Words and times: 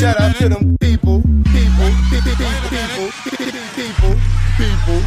Shout 0.00 0.16
out 0.18 0.32
to 0.38 0.48
them 0.48 0.76
people, 0.80 1.20
people, 1.44 1.90
people, 2.08 2.38
people, 2.70 3.10
people, 3.76 4.16
people. 4.56 5.00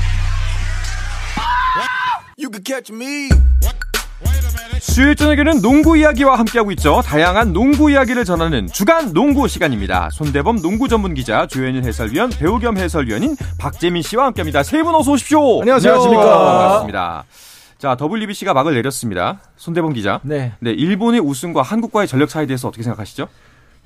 You 2.37 2.49
can 2.51 2.63
catch 2.63 2.93
me. 2.93 3.29
수요일 4.79 5.15
저녁에는 5.15 5.61
농구 5.61 5.97
이야기와 5.97 6.37
함께하고 6.37 6.71
있죠. 6.73 7.01
다양한 7.03 7.53
농구 7.53 7.89
이야기를 7.89 8.23
전하는 8.25 8.67
주간 8.67 9.13
농구 9.13 9.47
시간입니다. 9.47 10.09
손대범 10.11 10.61
농구 10.61 10.87
전문 10.87 11.15
기자, 11.15 11.47
조현일 11.47 11.83
해설위원, 11.85 12.29
배우 12.29 12.59
겸 12.59 12.77
해설위원인 12.77 13.35
박재민 13.57 14.03
씨와 14.03 14.25
함께합니다. 14.27 14.61
세 14.61 14.83
분 14.83 14.93
어서 14.93 15.13
오십시오. 15.13 15.61
안녕하세요. 15.61 15.93
반갑습니다. 16.03 17.23
자, 17.79 17.97
WBC가 17.99 18.53
막을 18.53 18.75
내렸습니다. 18.75 19.39
손대범 19.57 19.93
기자. 19.93 20.19
네. 20.23 20.53
네, 20.59 20.71
일본의 20.71 21.19
우승과 21.21 21.63
한국과의 21.63 22.07
전력 22.07 22.29
차이에 22.29 22.45
대해서 22.45 22.67
어떻게 22.67 22.83
생각하시죠? 22.83 23.27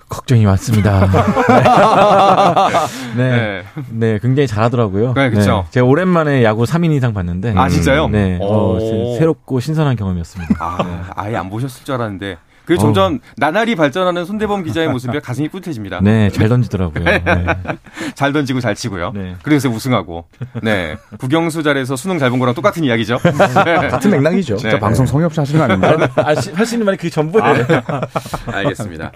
걱정이 0.09 0.45
많습니다. 0.45 1.07
네. 3.17 3.31
네. 3.31 3.63
네. 3.89 4.19
굉장히 4.19 4.47
잘하더라고요. 4.47 5.13
네, 5.13 5.29
그렇죠. 5.29 5.65
제가 5.71 5.85
오랜만에 5.85 6.43
야구 6.43 6.63
3인 6.63 6.93
이상 6.95 7.13
봤는데. 7.13 7.53
아, 7.57 7.67
진짜요? 7.67 8.07
네. 8.07 8.39
어, 8.41 8.77
새롭고 9.17 9.59
신선한 9.59 9.95
경험이었습니다. 9.97 10.55
아, 10.59 10.77
네. 10.83 10.89
아예 11.15 11.35
안 11.35 11.49
보셨을 11.49 11.83
줄 11.83 11.95
알았는데. 11.95 12.37
그 12.67 12.77
점점 12.77 13.15
어. 13.15 13.19
나날이 13.37 13.75
발전하는 13.75 14.25
손대범 14.25 14.63
기자의 14.63 14.89
모습이 14.89 15.19
가슴이 15.21 15.49
뿌듯해집니다. 15.49 16.01
네, 16.01 16.29
잘 16.29 16.49
던지더라고요. 16.49 17.03
네. 17.03 17.23
잘 18.13 18.33
던지고 18.33 18.59
잘 18.59 18.75
치고요. 18.75 19.11
네. 19.15 19.35
그래서 19.41 19.69
우승하고. 19.69 20.25
네. 20.61 20.97
국영수 21.17 21.63
잘해서 21.63 21.95
수능 21.95 22.19
잘 22.19 22.27
본 22.27 22.39
거랑 22.39 22.53
똑같은 22.55 22.83
이야기죠. 22.83 23.17
네. 23.23 23.87
같은 23.87 24.11
맥락이죠. 24.11 24.57
진짜 24.57 24.77
방송 24.79 25.05
성의 25.05 25.25
없이 25.25 25.39
하시는 25.39 25.59
거 25.59 25.63
아닙니까? 25.73 26.09
아, 26.17 26.33
할수 26.53 26.75
있는 26.75 26.85
말이 26.85 26.97
그게 26.97 27.09
전부예요. 27.09 27.65
아, 27.87 28.01
알겠습니다. 28.51 29.13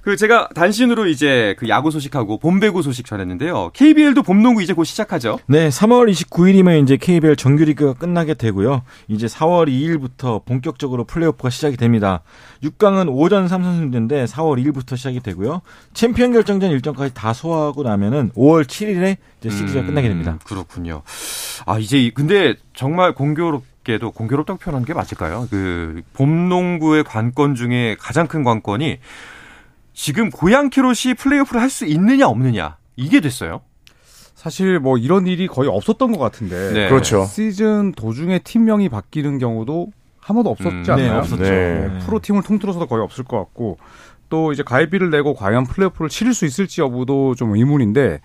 그 0.00 0.16
제가 0.16 0.48
단신으로 0.54 1.06
이제 1.06 1.54
그 1.58 1.68
야구 1.68 1.90
소식하고 1.90 2.38
봄 2.38 2.58
배구 2.60 2.82
소식 2.82 3.04
전했는데요. 3.04 3.70
KBL도 3.74 4.22
봄 4.22 4.42
농구 4.42 4.62
이제 4.62 4.72
곧 4.72 4.84
시작하죠. 4.84 5.38
네, 5.46 5.68
3월 5.68 6.10
29일이면 6.10 6.82
이제 6.82 6.96
KBL 6.96 7.36
정규리그가 7.36 7.92
끝나게 7.94 8.32
되고요. 8.34 8.82
이제 9.08 9.26
4월 9.26 9.68
2일부터 9.68 10.44
본격적으로 10.46 11.04
플레이오프가 11.04 11.50
시작이 11.50 11.76
됩니다. 11.76 12.20
6강은 12.64 13.08
오전 13.10 13.46
3선승제인데 13.46 14.26
4월 14.26 14.62
2일부터 14.64 14.96
시작이 14.96 15.20
되고요. 15.20 15.60
챔피언 15.92 16.32
결정전 16.32 16.70
일정까지 16.70 17.14
다 17.14 17.32
소화하고 17.32 17.82
나면은 17.82 18.30
5월 18.32 18.64
7일에 18.64 19.16
이제 19.40 19.50
시리즈가 19.50 19.80
음, 19.82 19.86
끝나게 19.86 20.08
됩니다. 20.08 20.38
그렇군요. 20.44 21.02
아, 21.66 21.78
이제 21.78 22.10
근데 22.14 22.54
정말 22.74 23.12
공교롭게도 23.14 24.12
공교롭다고 24.12 24.58
표현하는 24.58 24.86
게 24.86 24.94
맞을까요? 24.94 25.46
그 25.50 26.02
봄농구의 26.14 27.04
관건 27.04 27.54
중에 27.54 27.96
가장 28.00 28.26
큰 28.26 28.42
관건이 28.44 28.98
지금 29.92 30.30
고양 30.30 30.70
키롯이 30.70 31.14
플레이오프를 31.18 31.60
할 31.60 31.70
수 31.70 31.84
있느냐 31.86 32.26
없느냐 32.28 32.76
이게 32.96 33.20
됐어요. 33.20 33.60
사실 34.34 34.78
뭐 34.78 34.98
이런 34.98 35.26
일이 35.26 35.46
거의 35.46 35.68
없었던 35.70 36.12
것 36.12 36.18
같은데. 36.18 36.72
네. 36.72 36.88
그렇죠. 36.88 37.24
시즌 37.24 37.92
도중에 37.92 38.40
팀명이 38.40 38.88
바뀌는 38.88 39.38
경우도 39.38 39.88
한 40.24 40.34
번도 40.36 40.50
없었지 40.50 40.90
음, 40.90 40.94
않나요? 40.94 41.12
네, 41.12 41.18
없었죠. 41.18 41.42
네. 41.42 41.88
네. 41.92 41.98
프로팀을 42.06 42.42
통틀어서도 42.42 42.86
거의 42.86 43.02
없을 43.02 43.24
것 43.24 43.36
같고 43.38 43.76
또 44.30 44.52
이제 44.52 44.62
가입비를 44.62 45.10
내고 45.10 45.34
과연 45.34 45.64
플레이오프를 45.64 46.08
치를 46.08 46.32
수 46.32 46.46
있을지 46.46 46.80
여부도 46.80 47.34
좀 47.34 47.54
의문인데 47.54 48.20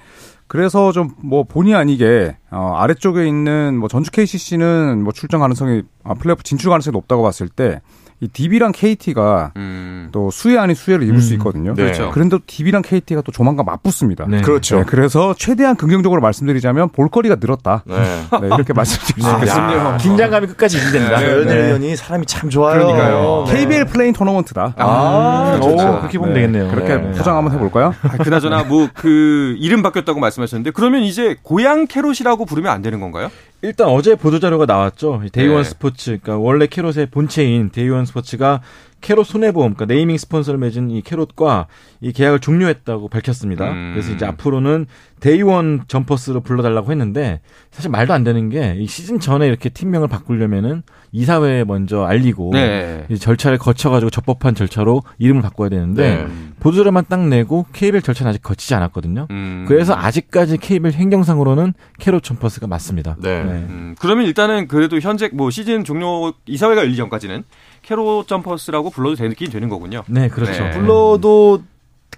그래서 0.48 0.94
좀 0.94 1.10
뭐 1.22 1.44
본의 1.44 1.76
아니게 1.76 2.38
어 2.52 2.74
아래쪽에 2.78 3.28
있는 3.28 3.78
뭐 3.78 3.90
전주 3.90 4.12
KCC는 4.12 5.04
뭐 5.04 5.12
출전 5.12 5.42
가능성이 5.42 5.84
아 6.06 6.14
플레이오프 6.14 6.44
진출 6.44 6.70
가능성이 6.70 6.94
높다고 6.94 7.22
봤을 7.22 7.50
때 7.50 7.82
이 8.22 8.28
DB랑 8.28 8.74
KT가 8.74 9.54
음. 9.56 10.10
또 10.12 10.30
수혜 10.30 10.58
아닌 10.58 10.76
수혜를 10.76 11.06
입을 11.06 11.16
음. 11.16 11.22
수 11.22 11.34
있거든요. 11.36 11.74
네. 11.74 11.84
그렇죠. 11.84 12.12
그런데 12.14 12.38
DB랑 12.46 12.82
KT가 12.82 13.22
또 13.22 13.32
조만간 13.32 13.66
맞붙습니다. 13.66 14.26
네. 14.28 14.42
그렇죠. 14.42 14.78
네, 14.78 14.84
그래서 14.86 15.34
최대한 15.38 15.76
긍정적으로 15.76 16.22
말씀드리자면 16.22 16.90
볼거리가 16.90 17.38
늘었다. 17.40 17.84
네. 17.86 17.96
네 18.42 18.48
이렇게 18.48 18.74
말씀드릴 18.74 19.24
수 19.24 19.30
있겠습니다. 19.36 19.98
긴장감이 19.98 20.48
끝까지 20.48 20.78
유지된다. 20.78 21.20
네. 21.20 21.26
위원이 21.26 21.96
사람이 21.96 22.26
참 22.26 22.50
좋아요. 22.50 22.80
그러니까요. 22.80 23.46
KBL 23.48 23.86
play-in 23.86 24.14
토너먼트다. 24.14 24.76
아, 24.78 24.86
아 24.86 25.60
오, 25.62 25.76
그렇게 25.76 26.18
보면 26.18 26.34
되겠네요. 26.34 26.70
그렇게 26.70 27.02
포장 27.12 27.38
한번 27.38 27.54
해볼까요? 27.54 27.94
아, 28.04 28.18
그나저나 28.18 28.64
뭐 28.64 28.90
그 29.00 29.56
이름 29.60 29.82
바뀌었다고 29.82 30.20
말씀하셨는데 30.20 30.72
그러면 30.72 31.04
이제 31.04 31.36
고양 31.42 31.88
캐롯이라고 31.88 32.46
부르면 32.46 32.72
안 32.72 32.82
되는 32.82 33.00
건가요? 33.00 33.30
일단 33.62 33.88
어제 33.88 34.16
보도 34.16 34.40
자료가 34.40 34.66
나왔죠. 34.66 35.22
데이원 35.34 35.64
네. 35.64 35.70
스포츠, 35.70 36.18
그러니까 36.22 36.38
원래 36.38 36.68
캐롯의 36.68 37.08
본체인 37.12 37.70
데이원 37.72 38.06
스포츠가 38.06 38.62
캐롯 39.02 39.26
손해보험, 39.26 39.74
그러니까 39.74 39.94
네이밍 39.94 40.18
스폰서를 40.18 40.60
맺은 40.60 40.92
이 40.92 41.02
캐롯과 41.02 41.68
이 42.02 42.12
계약을 42.14 42.40
종료했다고 42.40 43.10
밝혔습니다. 43.10 43.72
음. 43.72 43.92
그래서 43.94 44.14
이제 44.14 44.26
앞으로는 44.26 44.88
데이원 45.20 45.84
점퍼스로 45.88 46.42
불러달라고 46.42 46.92
했는데 46.92 47.42
사실 47.72 47.92
말도 47.92 48.14
안 48.14 48.24
되는 48.24 48.50
게이 48.50 48.88
시즌 48.88 49.20
전에 49.20 49.48
이렇게 49.48 49.70
팀명을 49.70 50.08
바꾸려면은 50.08 50.84
이사회에 51.12 51.64
먼저 51.64 52.04
알리고 52.04 52.52
네. 52.54 53.06
절차를 53.20 53.58
거쳐가지고 53.58 54.10
적법한 54.10 54.56
절차로 54.56 55.02
이름을 55.18 55.42
바꿔야 55.42 55.70
되는데 55.70 56.16
네. 56.16 56.28
보도자료만 56.60 57.06
딱 57.10 57.28
내고 57.28 57.66
KBL 57.74 58.02
절차는 58.02 58.30
아직 58.30 58.42
거치지 58.44 58.76
않았거든요. 58.76 59.28
음. 59.32 59.66
그래서 59.68 59.96
아직까지 59.96 60.58
KBL 60.58 60.94
행정상으로는 60.94 61.74
캐롯 62.00 62.24
점퍼스가 62.24 62.68
맞습니다. 62.68 63.16
네. 63.20 63.44
네. 63.44 63.52
음. 63.52 63.96
그러면 64.00 64.26
일단은 64.26 64.68
그래도 64.68 65.00
현재 65.00 65.30
뭐 65.34 65.50
시즌 65.50 65.84
종료 65.84 66.34
이사회가 66.46 66.82
열리기 66.82 66.98
전까지는 66.98 67.44
캐롯 67.82 68.28
점퍼스라고 68.28 68.90
불러도 68.90 69.16
되긴 69.16 69.50
되는 69.50 69.70
거군요. 69.70 70.04
네, 70.08 70.28
그렇죠. 70.28 70.64
네. 70.64 70.72
불러도 70.72 71.64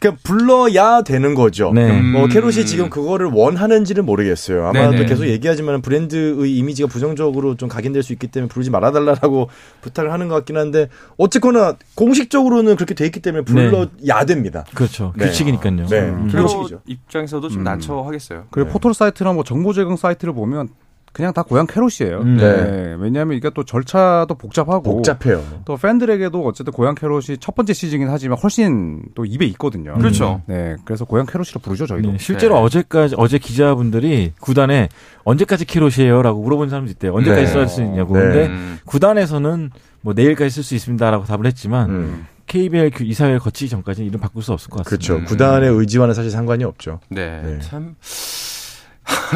그냥 0.01 0.17
불러야 0.23 1.03
되는 1.03 1.35
거죠. 1.35 1.71
네. 1.71 2.01
뭐 2.01 2.23
음. 2.23 2.29
캐롯이 2.29 2.65
지금 2.65 2.89
그거를 2.89 3.27
원하는지는 3.27 4.03
모르겠어요. 4.03 4.65
아마도 4.65 4.93
네네. 4.93 5.05
계속 5.05 5.27
얘기하지만 5.27 5.83
브랜드의 5.83 6.57
이미지가 6.57 6.87
부정적으로 6.87 7.55
좀 7.55 7.69
각인될 7.69 8.01
수 8.01 8.11
있기 8.11 8.25
때문에 8.25 8.49
부르지 8.49 8.71
말아달라고 8.71 9.49
부탁을 9.81 10.11
하는 10.11 10.27
것 10.27 10.33
같긴 10.33 10.57
한데 10.57 10.89
어쨌거나 11.17 11.75
공식적으로는 11.93 12.77
그렇게 12.77 12.95
돼 12.95 13.05
있기 13.05 13.19
때문에 13.19 13.43
불러야 13.43 13.89
네. 14.01 14.25
됩니다. 14.25 14.65
그렇죠. 14.73 15.13
네. 15.15 15.27
규칙이니까요. 15.27 15.85
네. 15.85 15.99
음. 15.99 16.29
규칙이죠. 16.31 16.81
입장에서도 16.87 17.47
좀 17.49 17.61
음. 17.61 17.63
난처하겠어요. 17.63 18.45
그리고 18.49 18.69
네. 18.69 18.73
포털 18.73 18.95
사이트나 18.95 19.33
뭐 19.33 19.43
정보 19.43 19.71
제공 19.71 19.97
사이트를 19.97 20.33
보면 20.33 20.69
그냥 21.11 21.33
다 21.33 21.43
고양 21.43 21.67
캐롯이에요. 21.67 22.21
음. 22.21 22.37
네. 22.37 22.71
네. 22.71 22.95
왜냐하면 22.97 23.35
이게 23.35 23.49
또 23.49 23.63
절차도 23.63 24.33
복잡하고 24.35 24.81
복잡해요. 24.81 25.43
또 25.65 25.75
팬들에게도 25.75 26.45
어쨌든 26.45 26.71
고양 26.71 26.95
캐롯이 26.95 27.37
첫 27.39 27.53
번째 27.53 27.73
시즌이긴 27.73 28.09
하지만 28.09 28.37
훨씬 28.37 29.01
또 29.13 29.25
입에 29.25 29.45
익거든요. 29.47 29.93
그렇죠. 29.95 30.41
네. 30.45 30.77
그래서 30.85 31.03
고양 31.03 31.25
캐롯이라 31.25 31.59
부르죠 31.61 31.85
저희도. 31.85 32.11
네. 32.13 32.17
실제로 32.17 32.55
네. 32.55 32.61
어제까지 32.61 33.15
어제 33.17 33.37
기자분들이 33.39 34.31
구단에 34.39 34.87
언제까지 35.25 35.65
캐롯이에요라고 35.65 36.41
물어본 36.41 36.69
사람도 36.69 36.91
있대요. 36.91 37.13
언제까지 37.13 37.41
네. 37.41 37.47
쓸수 37.47 37.81
있냐고. 37.81 38.17
네. 38.17 38.21
근데 38.21 38.51
구단에서는 38.85 39.71
뭐 40.01 40.13
내일까지 40.13 40.49
쓸 40.49 40.63
수 40.63 40.75
있습니다라고 40.75 41.25
답을 41.25 41.45
했지만. 41.45 41.89
음. 41.89 42.27
KBL 42.47 42.91
이사회를 42.99 43.39
거치기 43.39 43.69
전까지 43.69 44.03
이름 44.03 44.19
바꿀 44.19 44.43
수 44.43 44.51
없을 44.51 44.69
것 44.69 44.83
같습니다. 44.83 45.07
그렇죠. 45.07 45.25
구단의 45.25 45.69
의지와는 45.69 46.13
사실 46.13 46.29
상관이 46.31 46.65
없죠. 46.65 46.99
네. 47.07 47.41
네. 47.41 47.59
참 47.59 47.95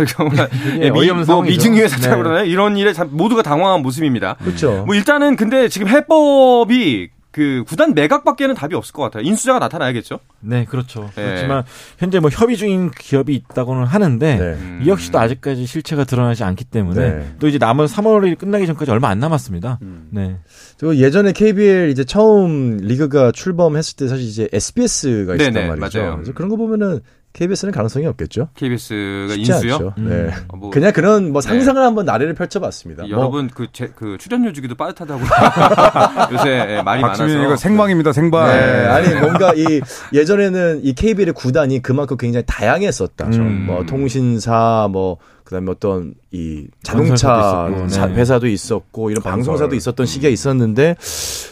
정말 0.10 0.50
예, 0.82 0.90
미, 0.90 1.12
뭐 1.12 1.42
미증유의 1.42 1.90
사태라고 1.90 2.24
네. 2.24 2.30
그러나요? 2.30 2.46
이런 2.46 2.78
일에 2.78 2.94
모두가 3.10 3.42
당황한 3.42 3.82
모습입니다. 3.82 4.36
그렇죠. 4.44 4.84
뭐 4.86 4.96
일단은 4.96 5.36
근데 5.36 5.70
지금 5.70 5.88
해법이 5.88 7.10
그 7.36 7.66
구단 7.68 7.94
매각밖에는 7.94 8.56
답이 8.56 8.76
없을 8.76 8.94
것 8.94 9.04
같아요. 9.04 9.24
인수자가 9.24 9.60
나타나야겠죠. 9.60 10.20
네, 10.40 10.64
그렇죠. 10.64 11.10
네. 11.18 11.26
그렇지만 11.26 11.64
현재 11.98 12.22
뭐 12.22 12.30
협의 12.32 12.56
중인 12.56 12.92
기업이 12.92 13.36
있다고는 13.36 13.84
하는데 13.84 14.38
네. 14.38 14.80
이 14.82 14.88
역시도 14.88 15.20
아직까지 15.20 15.66
실체가 15.66 16.06
드러나지 16.06 16.46
않기 16.46 16.64
때문에 16.64 17.12
네. 17.12 17.36
또 17.40 17.50
이제 17.50 17.58
남은 17.58 17.88
3월이 17.88 18.38
끝나기 18.38 18.66
전까지 18.68 18.90
얼마 18.90 19.10
안 19.10 19.20
남았습니다. 19.20 19.80
음. 19.82 20.08
네. 20.12 20.38
그 20.80 20.98
예전에 20.98 21.34
KBL 21.34 21.90
이제 21.90 22.06
처음 22.06 22.78
리그가 22.78 23.34
출범했을 23.34 23.98
때 23.98 24.08
사실 24.08 24.26
이제 24.26 24.48
SBS가 24.54 25.36
있었단 25.36 25.54
네네, 25.54 25.76
말이죠. 25.76 26.00
맞아요. 26.00 26.16
그래서 26.16 26.32
그런 26.32 26.50
거 26.50 26.56
보면은 26.56 27.02
KBS는 27.36 27.74
가능성이 27.74 28.06
없겠죠. 28.06 28.48
KBS가 28.56 29.34
인수요? 29.36 29.94
음. 29.98 30.08
네. 30.08 30.34
어, 30.48 30.56
뭐, 30.56 30.70
그냥 30.70 30.94
그런 30.94 31.34
뭐 31.34 31.42
네. 31.42 31.50
상상을 31.50 31.82
네. 31.82 31.86
한번 31.86 32.06
나래를 32.06 32.34
펼쳐봤습니다. 32.34 33.04
뭐. 33.04 33.12
여러분 33.12 33.50
그, 33.54 33.68
제, 33.74 33.92
그 33.94 34.18
출연료 34.18 34.54
주기도 34.54 34.76
빠듯하다고 34.76 35.20
요새 36.32 36.82
말이 36.86 37.02
많아서. 37.02 37.28
이거 37.28 37.58
생방입니다, 37.58 38.14
생방. 38.14 38.48
네. 38.48 38.86
아니 38.86 39.14
뭔가 39.20 39.54
이 39.54 39.82
예전에는 40.14 40.80
이 40.84 40.94
KBL의 40.94 41.34
구단이 41.34 41.82
그만큼 41.82 42.16
굉장히 42.16 42.46
다양했었다. 42.48 43.28
음. 43.28 43.66
뭐 43.68 43.86
통신사 43.86 44.88
뭐 44.90 45.18
그다음에 45.44 45.72
어떤 45.72 46.14
이 46.32 46.68
자동차 46.84 47.70
있었고, 47.70 48.08
네. 48.08 48.16
회사도 48.16 48.48
있었고 48.48 49.12
이런 49.12 49.22
방송사도 49.22 49.76
있었던 49.76 50.06
시기가 50.06 50.30
있었는데 50.30 50.96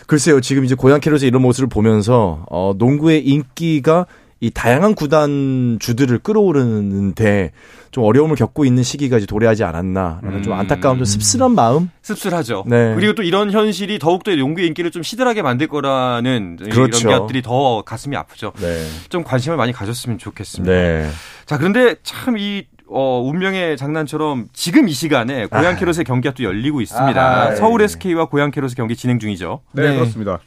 글쎄요 0.07 0.41
지금 0.41 0.65
이제 0.65 0.73
고향 0.75 0.99
캐롯의 0.99 1.25
이런 1.25 1.41
모습을 1.43 1.67
보면서 1.67 2.45
어 2.49 2.73
농구의 2.75 3.27
인기가 3.27 4.07
이 4.43 4.51
다양한 4.51 4.93
구단 4.93 5.77
주들을 5.79 6.19
끌어오르는데 6.19 7.51
좀 7.91 8.03
어려움을 8.03 8.35
겪고 8.35 8.65
있는 8.65 8.83
시기가 8.83 9.15
이제 9.15 9.25
도래하지 9.25 9.63
않았나라는 9.63 10.39
음. 10.39 10.43
좀 10.43 10.51
안타까운 10.51 10.97
좀 10.97 11.05
씁쓸한 11.05 11.55
마음. 11.55 11.89
씁쓸하죠. 12.01 12.65
네. 12.67 12.93
그리고 12.93 13.13
또 13.13 13.23
이런 13.23 13.51
현실이 13.51 13.99
더욱더 13.99 14.35
농구의 14.35 14.67
인기를 14.67 14.91
좀 14.91 15.01
시들하게 15.01 15.43
만들 15.43 15.67
거라는 15.67 16.57
그렇죠. 16.57 17.07
이런 17.07 17.21
것들이 17.21 17.41
더 17.41 17.83
가슴이 17.83 18.17
아프죠. 18.17 18.51
네. 18.59 18.85
좀 19.07 19.23
관심을 19.23 19.55
많이 19.55 19.71
가졌으면 19.71 20.17
좋겠습니다. 20.17 20.73
네. 20.73 21.09
자 21.45 21.57
그런데 21.57 21.95
참이 22.03 22.65
어, 22.89 23.21
운명의 23.21 23.77
장난처럼 23.77 24.49
지금 24.51 24.89
이 24.89 24.91
시간에 24.91 25.45
고양 25.45 25.77
캐롯의 25.77 26.03
경기가 26.05 26.33
또 26.33 26.43
열리고 26.43 26.81
있습니다. 26.81 27.21
아, 27.21 27.55
서울 27.55 27.81
SK와 27.81 28.25
고양 28.25 28.51
캐롯의 28.51 28.75
경기 28.75 28.97
진행 28.97 29.19
중이죠. 29.19 29.61
네, 29.71 29.87
네. 29.87 29.95
그렇습니다. 29.95 30.39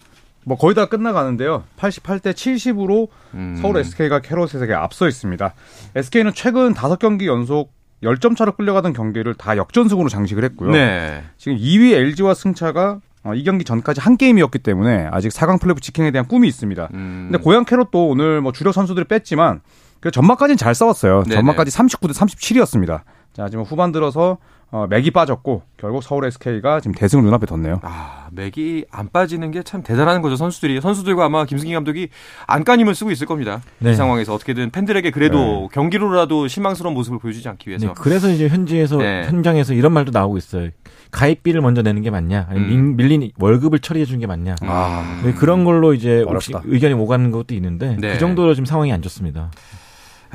뭐 0.47 0.57
거의 0.57 0.77
다 0.77 0.87
끝나가는데요. 0.87 1.65
88대 1.77 2.33
70으로 2.33 3.09
음. 3.35 3.59
서울 3.61 3.79
SK가 3.79 4.21
캐롯에게 4.21 4.75
앞서 4.75 5.09
있습니다. 5.09 5.53
SK는 5.97 6.33
최근 6.35 6.73
5경기 6.73 7.27
연속 7.27 7.73
10점 8.05 8.37
차로 8.37 8.53
끌려가던 8.53 8.93
경기를 8.93 9.35
다 9.35 9.57
역전승으로 9.57 10.09
장식을 10.09 10.45
했고요. 10.45 10.71
네. 10.71 11.25
지금 11.37 11.59
2위 11.59 11.95
LG와 11.95 12.35
승차가 12.35 13.01
어, 13.25 13.35
이 13.35 13.43
경기 13.43 13.65
전까지 13.65 14.01
한 14.01 14.17
게임이었기 14.17 14.61
때문에 14.61 15.09
아직 15.11 15.33
4강 15.33 15.61
플레이오프 15.61 15.81
직행에 15.81 16.13
대한 16.13 16.29
꿈이 16.29 16.47
있습니다. 16.47 16.91
음. 16.95 17.29
근데 17.33 17.43
고양 17.43 17.65
캐롯도 17.65 18.07
오늘 18.07 18.41
뭐 18.41 18.53
주력 18.53 18.73
선수들을 18.73 19.07
뺐지만 19.09 19.63
그 19.99 20.13
전막까지는 20.13 20.57
잘 20.59 20.77
싸웠어요. 20.77 21.25
네네. 21.25 21.35
전막까지 21.35 21.73
39대 21.73 22.13
37이었습니다. 22.13 23.01
자, 23.33 23.49
지금 23.49 23.65
후반 23.65 23.91
들어서 23.91 24.39
어, 24.73 24.87
맥이 24.91 25.13
빠졌고 25.13 25.63
결국 25.77 26.03
서울 26.03 26.25
SK가 26.27 26.81
지금 26.81 26.93
대승을 26.95 27.23
눈앞에 27.25 27.47
뒀네요. 27.47 27.81
아, 27.83 28.27
맥이 28.33 28.85
안 28.91 29.09
빠지는 29.11 29.51
게 29.53 29.63
참 29.63 29.83
대단한 29.83 30.23
거죠, 30.23 30.37
선수들이. 30.37 30.81
선수들과 30.81 31.25
아마 31.25 31.45
김승기 31.45 31.73
감독이 31.73 32.09
안간힘을 32.47 32.95
쓰고 32.95 33.11
있을 33.11 33.27
겁니다. 33.27 33.63
네. 33.79 33.93
이 33.93 33.95
상황에서 33.95 34.35
어떻게든 34.35 34.71
팬들에게 34.71 35.11
그래도 35.13 35.37
네. 35.37 35.69
경기로라도 35.73 36.49
실망스러운 36.49 36.95
모습을 36.95 37.19
보여주지 37.19 37.49
않기 37.49 37.69
위해서. 37.71 37.87
네, 37.87 37.93
그래서 37.97 38.29
이제 38.31 38.49
현지에서 38.49 38.97
네. 38.99 39.25
현장에서 39.27 39.73
이런 39.73 39.93
말도 39.93 40.11
나오고 40.13 40.37
있어요. 40.37 40.71
가입비를 41.13 41.61
먼저 41.61 41.83
내는 41.83 42.03
게 42.03 42.11
맞냐, 42.11 42.47
아니면 42.51 42.71
음. 42.71 42.97
밀린 42.97 43.31
월급을 43.39 43.79
처리해 43.79 44.05
주는 44.05 44.19
게 44.21 44.27
맞냐. 44.27 44.57
아. 44.63 45.21
네, 45.25 45.33
그런 45.33 45.65
걸로 45.65 45.95
이제 45.95 46.25
의견이 46.65 46.95
오가는 46.95 47.31
것도 47.31 47.55
있는데 47.55 47.97
네. 48.01 48.13
그 48.13 48.19
정도로 48.19 48.55
지금 48.55 48.67
상황이 48.67 48.93
안 48.93 49.01
좋습니다. 49.03 49.51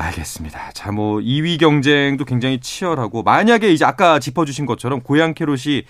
알겠습니다. 0.02 0.72
자, 0.74 0.92
뭐 0.92 1.20
2위 1.20 1.60
경쟁도 1.60 2.26
굉장히 2.26 2.60
치열하고 2.60 3.24
만약에 3.24 3.72
이제 3.72 3.86
아까 3.86 4.20
짚어주신 4.20 4.66
것처럼 4.66 5.02
고양 5.02 5.34
캐롯이 5.34 5.84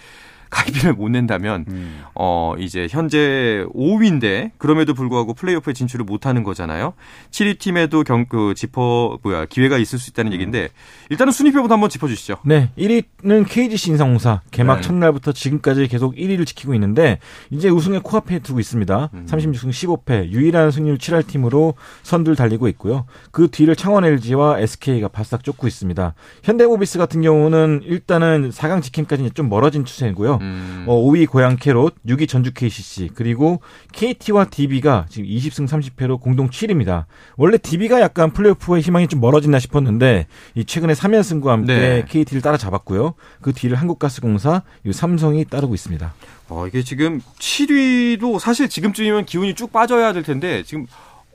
가입비를 0.51 0.93
못 0.93 1.09
낸다면 1.09 1.65
음. 1.67 2.03
어 2.15 2.53
이제 2.59 2.87
현재 2.89 3.65
5위인데 3.73 4.51
그럼에도 4.57 4.93
불구하고 4.93 5.33
플레이오프에 5.33 5.73
진출을 5.73 6.05
못 6.05 6.25
하는 6.25 6.43
거잖아요. 6.43 6.93
7위 7.31 7.59
팀에도 7.59 8.03
경 8.03 8.21
그 8.31 8.53
짚어 8.55 9.19
뭐야 9.23 9.45
기회가 9.45 9.77
있을 9.77 9.99
수 9.99 10.09
있다는 10.09 10.31
음. 10.31 10.33
얘기인데 10.33 10.69
일단은 11.09 11.33
순위표부터 11.33 11.73
한번 11.73 11.89
짚어 11.89 12.07
주시죠. 12.07 12.37
네. 12.45 12.69
1위는 12.77 13.45
KGC 13.47 13.91
인상공사 13.91 14.41
개막 14.51 14.77
네. 14.77 14.81
첫날부터 14.81 15.31
지금까지 15.33 15.87
계속 15.87 16.15
1위를 16.15 16.45
지키고 16.45 16.73
있는데 16.75 17.19
이제 17.49 17.69
우승에 17.69 17.99
코앞에 17.99 18.39
두고 18.39 18.59
있습니다. 18.59 19.09
음. 19.13 19.25
36승 19.29 19.69
15패 19.69 20.29
유일한 20.29 20.71
승률 20.71 20.97
7할 20.97 21.27
팀으로 21.27 21.73
선두를 22.03 22.35
달리고 22.35 22.67
있고요. 22.69 23.05
그 23.31 23.49
뒤를 23.49 23.75
창원 23.75 24.05
LG와 24.05 24.59
SK가 24.59 25.07
바싹 25.07 25.43
쫓고 25.43 25.67
있습니다. 25.67 26.13
현대모비스 26.43 26.97
같은 26.97 27.21
경우는 27.21 27.81
일단은 27.83 28.49
4강 28.51 28.81
직행까지 28.81 29.31
좀 29.31 29.49
멀어진 29.49 29.85
추세고요. 29.85 30.39
음. 30.41 30.85
어, 30.87 30.95
5위 30.95 31.27
고양 31.29 31.55
캐롯, 31.55 31.95
6위 32.07 32.27
전주 32.27 32.51
KCC, 32.53 33.11
그리고 33.13 33.61
KT와 33.93 34.45
DB가 34.45 35.05
지금 35.09 35.27
20승 35.29 35.67
30패로 35.67 36.19
공동 36.19 36.49
7위입니다. 36.49 37.05
원래 37.37 37.57
DB가 37.57 38.01
약간 38.01 38.31
플레이오프의 38.31 38.81
희망이 38.81 39.07
좀 39.07 39.21
멀어진다 39.21 39.59
싶었는데 39.59 40.27
이 40.55 40.65
최근에 40.65 40.93
3연승과 40.93 41.45
함께 41.47 41.73
네. 41.75 42.05
KT를 42.07 42.41
따라잡았고요. 42.41 43.13
그 43.41 43.53
뒤를 43.53 43.77
한국가스공사, 43.77 44.63
삼성이 44.91 45.45
따르고 45.45 45.73
있습니다. 45.75 46.13
어, 46.49 46.67
이게 46.67 46.83
지금 46.83 47.21
7위도 47.39 48.39
사실 48.39 48.67
지금쯤이면 48.67 49.25
기운이 49.25 49.55
쭉 49.55 49.71
빠져야 49.71 50.11
될 50.13 50.23
텐데 50.23 50.63
지금 50.63 50.85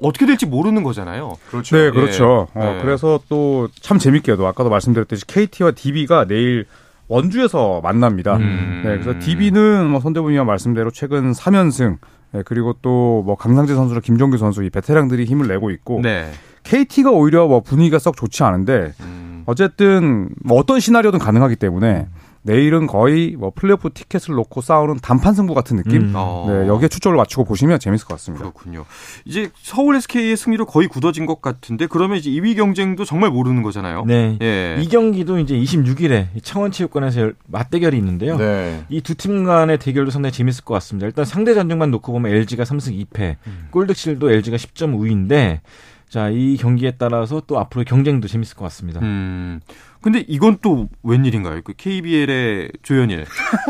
어떻게 0.03 0.27
될지 0.27 0.45
모르는 0.45 0.83
거잖아요. 0.83 1.37
그렇죠. 1.51 1.77
네, 1.77 1.91
그렇죠. 1.91 2.49
예. 2.57 2.61
어, 2.61 2.73
네. 2.75 2.83
그래서 2.83 3.19
또 3.29 3.69
참 3.81 3.99
재밌게도 3.99 4.47
아까도 4.47 4.69
말씀드렸듯이 4.69 5.27
KT와 5.27 5.71
DB가 5.71 6.27
내일 6.27 6.67
원주에서 7.09 7.81
만납니다. 7.83 8.37
음. 8.37 8.83
네, 8.85 8.99
그래서 8.99 9.19
DB는 9.19 9.89
뭐 9.89 10.01
손대부님과 10.01 10.45
말씀대로 10.45 10.91
최근 10.91 11.33
3연승 11.33 11.99
네, 12.33 12.43
그리고 12.45 12.73
또 12.83 13.23
뭐 13.25 13.37
강상재 13.37 13.75
선수랑 13.75 14.03
김종규 14.03 14.37
선수 14.39 14.63
이 14.63 14.71
베테랑들이 14.71 15.25
힘을 15.25 15.47
내고 15.49 15.71
있고 15.71 16.01
네. 16.03 16.31
KT가 16.65 17.11
오히려 17.11 17.47
뭐 17.47 17.61
분위기가 17.61 17.99
썩 17.99 18.17
좋지 18.17 18.43
않은데 18.43 18.93
음. 19.01 19.43
어쨌든 19.47 20.29
뭐 20.45 20.59
어떤 20.59 20.81
시나리오든 20.81 21.19
가능하기 21.19 21.57
때문에 21.57 22.07
음. 22.09 22.16
내일은 22.47 22.87
거의 22.87 23.35
뭐 23.37 23.51
플레이오프 23.55 23.91
티켓을 23.93 24.35
놓고 24.37 24.61
싸우는 24.61 24.99
단판 25.03 25.35
승부 25.35 25.53
같은 25.53 25.77
느낌. 25.77 26.03
음. 26.03 26.13
어. 26.15 26.47
네, 26.49 26.69
여기에 26.69 26.89
초점을 26.89 27.17
맞추고 27.17 27.45
보시면 27.45 27.81
재밌을 27.81 28.07
것 28.07 28.15
같습니다. 28.15 28.45
그렇군요. 28.45 28.85
이제 29.25 29.51
서울 29.57 29.97
SK의 29.97 30.37
승리로 30.37 30.65
거의 30.67 30.87
굳어진 30.87 31.27
것 31.27 31.43
같은데 31.43 31.87
그러면 31.89 32.19
이제 32.19 32.31
2위 32.31 32.57
경쟁도 32.57 33.05
정말 33.05 33.31
모르는 33.31 33.63
거잖아요. 33.63 34.05
네. 34.07 34.39
예. 34.41 34.77
이 34.81 34.89
경기도 34.89 35.39
이제 35.39 35.57
26일에 35.57 36.29
창원체육관에서 36.41 37.33
맞대결이 37.49 37.97
있는데요. 37.99 38.37
네. 38.37 38.85
이두 38.89 39.17
팀 39.17 39.45
간의 39.45 39.79
대결도 39.79 40.13
상당히 40.13 40.33
재밌을 40.33 40.65
것 40.65 40.75
같습니다. 40.75 41.07
일단 41.07 41.25
상대 41.25 41.53
전적만 41.53 41.91
놓고 41.91 42.13
보면 42.13 42.33
LG가 42.33 42.63
3승 42.63 43.07
2패, 43.07 43.37
음. 43.47 43.69
골득실도 43.73 44.31
LG가 44.31 44.57
10점 44.57 44.97
우위인데 44.97 45.61
자, 46.09 46.29
이 46.29 46.57
경기에 46.57 46.93
따라서 46.93 47.43
또 47.47 47.59
앞으로 47.59 47.85
경쟁도 47.85 48.29
재밌을 48.29 48.57
것 48.57 48.65
같습니다. 48.65 49.01
음. 49.01 49.61
근데 50.07 50.25
이건 50.29 50.59
또 50.63 50.87
웬일인가요? 51.03 51.63
그 51.65 51.73
KBL의 51.77 52.71
조현일. 52.85 53.25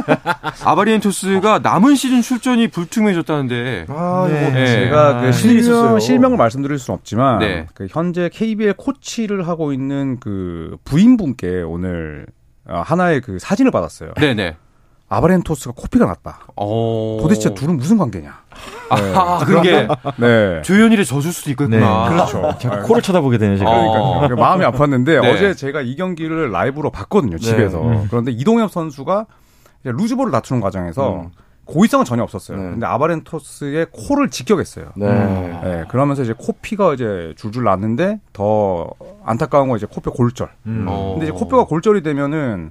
아바리엔토스가 0.66 1.60
남은 1.60 1.94
시즌 1.94 2.20
출전이 2.20 2.68
불투명해졌다는데. 2.68 3.86
아, 3.88 4.28
네. 4.30 4.50
네. 4.50 4.66
제가 4.66 5.22
그 5.22 5.32
실명, 5.32 5.98
실명을 5.98 6.36
말씀드릴 6.36 6.78
수는 6.78 6.98
없지만 6.98 7.38
네. 7.38 7.66
그 7.72 7.86
현재 7.88 8.28
KBL 8.30 8.74
코치를 8.74 9.48
하고 9.48 9.72
있는 9.72 10.20
그 10.20 10.76
부인분께 10.84 11.62
오늘 11.62 12.26
어, 12.68 12.82
하나의 12.84 13.22
그 13.22 13.38
사진을 13.38 13.70
받았어요. 13.70 14.12
네네. 14.20 14.56
아바렌토스가 15.08 15.72
코피가 15.74 16.04
났다. 16.04 16.40
오. 16.56 17.16
어. 17.16 17.22
도대체 17.22 17.54
둘은 17.54 17.78
무슨 17.78 17.96
관계냐? 17.96 18.42
네. 18.94 19.14
아, 19.14 19.38
그게 19.44 19.88
네. 20.16 20.62
조현일의 20.62 21.04
저줄 21.04 21.32
수도 21.32 21.50
있겠구나. 21.50 22.08
네. 22.08 22.14
그렇죠. 22.14 22.56
자 22.58 22.82
코를 22.82 23.02
쳐다보게 23.02 23.38
되네, 23.38 23.56
제가. 23.56 23.70
그러니까 23.70 24.00
어. 24.00 24.28
마음이 24.36 24.64
아팠는데 24.64 25.20
네. 25.20 25.32
어제 25.32 25.54
제가 25.54 25.80
이 25.80 25.96
경기를 25.96 26.50
라이브로 26.52 26.90
봤거든요, 26.90 27.38
집에서. 27.38 27.80
네. 27.80 27.86
음. 27.88 28.06
그런데 28.08 28.30
이동엽 28.32 28.70
선수가 28.70 29.26
루즈볼을 29.84 30.30
다투는 30.32 30.60
과정에서 30.60 31.14
음. 31.14 31.30
고의성은 31.66 32.04
전혀 32.04 32.22
없었어요. 32.22 32.58
네. 32.58 32.62
근데 32.70 32.86
아바렌토스의 32.86 33.88
코를 33.90 34.30
직격했어요. 34.30 34.92
네. 34.94 35.06
네. 35.62 35.84
그러면서 35.88 36.22
이제 36.22 36.32
코피가 36.36 36.94
이제 36.94 37.34
줄줄 37.36 37.64
났는데 37.64 38.20
더 38.32 38.88
안타까운 39.24 39.68
건 39.68 39.76
이제 39.76 39.86
코뼈 39.90 40.12
골절. 40.12 40.48
음. 40.66 40.86
근데 40.86 41.26
이제 41.26 41.32
코뼈가 41.32 41.64
골절이 41.64 42.02
되면은 42.02 42.70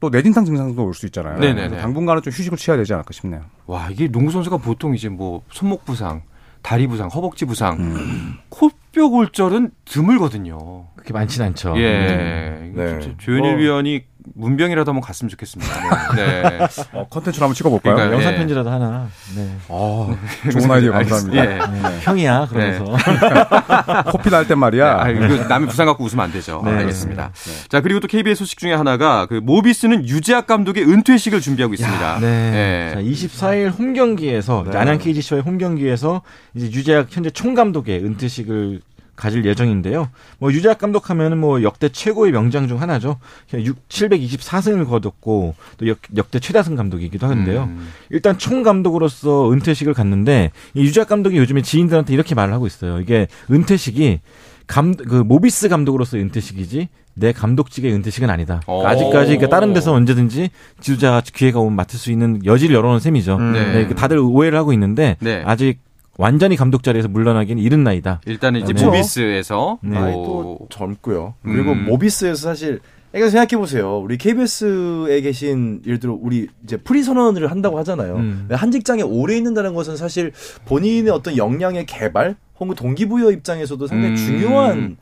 또 0.00 0.10
뇌진탕 0.10 0.44
증상도 0.44 0.84
올 0.84 0.94
수 0.94 1.06
있잖아요. 1.06 1.38
네네네. 1.38 1.78
당분간은 1.78 2.22
좀 2.22 2.32
휴식을 2.32 2.56
취해야 2.58 2.76
되지 2.76 2.92
않을까 2.92 3.10
싶네요. 3.12 3.42
와 3.66 3.88
이게 3.90 4.08
농구 4.08 4.30
선수가 4.30 4.58
보통 4.58 4.94
이제 4.94 5.08
뭐 5.08 5.42
손목 5.50 5.84
부상, 5.84 6.22
다리 6.62 6.86
부상, 6.86 7.08
허벅지 7.08 7.44
부상, 7.44 7.78
음. 7.78 8.34
코뼈 8.48 9.08
골절은 9.10 9.70
드물거든요. 9.84 10.86
그렇게 10.94 11.12
많진 11.12 11.42
않죠. 11.42 11.74
예. 11.76 11.82
네. 11.82 12.72
네. 12.74 13.16
조현일 13.18 13.50
뭐. 13.52 13.60
위원이 13.60 14.04
문병이라도 14.34 14.90
한번 14.90 15.00
갔으면 15.02 15.28
좋겠습니다. 15.30 16.14
네. 16.14 16.42
네. 16.42 16.58
어, 16.92 17.06
컨텐츠로 17.08 17.44
한번 17.44 17.54
찍어볼까요? 17.54 17.94
그러니까, 17.94 18.14
영상 18.16 18.32
네. 18.32 18.38
편지라도 18.38 18.70
하나. 18.70 19.08
네. 19.36 19.48
어, 19.68 20.16
좋은 20.50 20.70
아이디어 20.70 20.92
감사합니다. 20.92 21.44
예. 21.44 21.58
네. 21.58 21.98
형이야, 22.02 22.46
그러면서. 22.50 22.84
코피 24.12 24.30
날땐 24.30 24.58
말이야. 24.58 25.04
네. 25.04 25.42
아, 25.42 25.48
남이 25.48 25.66
부상 25.66 25.86
갖고 25.86 26.04
웃으면 26.04 26.24
안 26.24 26.32
되죠. 26.32 26.62
네. 26.64 26.70
알겠습니다. 26.72 27.32
자, 27.68 27.80
그리고 27.80 28.00
또 28.00 28.08
KBS 28.08 28.38
소식 28.38 28.58
중에 28.58 28.74
하나가 28.74 29.26
그 29.26 29.34
모비스는 29.42 30.08
유재학 30.08 30.46
감독의 30.46 30.84
은퇴식을 30.84 31.40
준비하고 31.40 31.74
있습니다. 31.74 32.04
야, 32.04 32.18
네. 32.20 32.90
자, 32.94 33.00
24일 33.00 33.76
홈 33.78 33.92
경기에서 33.92 34.64
안양 34.72 34.98
KGC와의 34.98 35.42
홈 35.42 35.58
경기에서 35.58 36.22
이제 36.54 36.66
유재학 36.66 37.06
현재 37.10 37.30
총감독의 37.30 38.04
은퇴식을 38.04 38.80
가질 39.18 39.44
예정인데요. 39.44 40.08
뭐 40.38 40.52
유재학 40.52 40.78
감독하면은 40.78 41.38
뭐 41.38 41.62
역대 41.62 41.88
최고의 41.88 42.32
명장 42.32 42.68
중 42.68 42.80
하나죠. 42.80 43.18
6, 43.52 43.88
724승을 43.88 44.88
거뒀고 44.88 45.54
또 45.76 45.88
역, 45.88 45.98
역대 46.16 46.38
최다승 46.38 46.76
감독이기도 46.76 47.26
하는데요. 47.26 47.64
음. 47.64 47.88
일단 48.10 48.38
총 48.38 48.62
감독으로서 48.62 49.52
은퇴식을 49.52 49.92
갔는데 49.92 50.52
이 50.74 50.82
유재학 50.82 51.08
감독이 51.08 51.36
요즘에 51.36 51.62
지인들한테 51.62 52.14
이렇게 52.14 52.36
말을 52.36 52.54
하고 52.54 52.66
있어요. 52.66 53.00
이게 53.00 53.26
은퇴식이 53.50 54.20
감, 54.68 54.94
그 54.94 55.16
모비스 55.16 55.68
감독으로서 55.68 56.16
은퇴식이지 56.16 56.88
내 57.14 57.32
감독직의 57.32 57.92
은퇴식은 57.92 58.30
아니다. 58.30 58.60
그러니까 58.64 58.90
아직까지 58.90 59.30
그러니까 59.30 59.48
다른 59.48 59.72
데서 59.72 59.92
언제든지 59.92 60.50
지도자가 60.80 61.22
기회가 61.22 61.58
오면 61.58 61.74
맡을 61.74 61.98
수 61.98 62.12
있는 62.12 62.44
여지를 62.44 62.76
열어놓은 62.76 63.00
셈이죠. 63.00 63.36
음. 63.36 63.52
네. 63.52 63.86
네. 63.88 63.94
다들 63.94 64.18
오해를 64.18 64.56
하고 64.56 64.72
있는데 64.72 65.16
네. 65.18 65.42
아직 65.44 65.80
완전히 66.18 66.56
감독 66.56 66.82
자리에서 66.82 67.08
물러나기는 67.08 67.62
이른 67.62 67.84
나이다. 67.84 68.20
일단은 68.26 68.60
이제 68.60 68.72
네. 68.72 68.84
모비스에서 68.84 69.78
네. 69.82 69.98
나이도 69.98 70.66
젊고요. 70.68 71.34
그리고 71.42 71.72
음. 71.72 71.86
모비스에서 71.86 72.34
사실 72.34 72.80
그러니까 73.12 73.30
생각해 73.30 73.58
보세요. 73.58 73.98
우리 73.98 74.18
KBS에 74.18 75.20
계신 75.22 75.80
예를 75.86 76.00
들어 76.00 76.18
우리 76.20 76.48
이제 76.64 76.76
프리 76.76 77.04
선언을 77.04 77.50
한다고 77.50 77.78
하잖아요. 77.78 78.16
음. 78.16 78.48
한 78.50 78.70
직장에 78.70 79.02
오래 79.02 79.36
있는다는 79.36 79.74
것은 79.74 79.96
사실 79.96 80.32
본인의 80.66 81.12
어떤 81.12 81.36
역량의 81.36 81.86
개발 81.86 82.34
혹은 82.58 82.74
동기부여 82.74 83.30
입장에서도 83.30 83.86
상당히 83.86 84.12
음. 84.12 84.16
중요한 84.16 84.96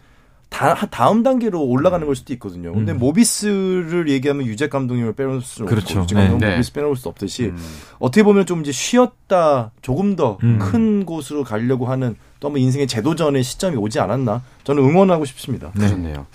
다, 0.49 0.75
다음 0.91 1.23
단계로 1.23 1.63
올라가는 1.63 2.05
걸 2.07 2.17
수도 2.17 2.33
있거든요. 2.35 2.73
근데 2.73 2.93
음. 2.93 2.99
모비스를 2.99 4.09
얘기하면 4.09 4.47
유재학 4.47 4.69
감독님을 4.69 5.15
빼놓을 5.15 5.41
수 5.43 5.65
그렇죠. 5.65 6.01
없고 6.01 6.15
네. 6.15 6.29
모비스 6.29 6.73
빼놓을 6.73 6.97
수 6.97 7.09
없듯이 7.09 7.47
음. 7.47 7.59
어떻게 7.99 8.23
보면 8.23 8.47
좀 8.47 8.61
이제 8.63 8.73
쉬었다 8.73 9.73
조금 9.83 10.17
더큰 10.17 10.41
음. 10.75 11.05
곳으로 11.05 11.45
가려고 11.45 11.87
하는 11.87 12.17
또 12.41 12.49
한번 12.49 12.63
인생의 12.63 12.87
재도전의 12.87 13.43
시점이 13.43 13.77
오지 13.77 13.99
않았나 14.01 14.43
저는 14.65 14.83
응원하고 14.83 15.25
싶습니다. 15.25 15.73
네. 15.75 15.87
그렇네요. 15.87 16.27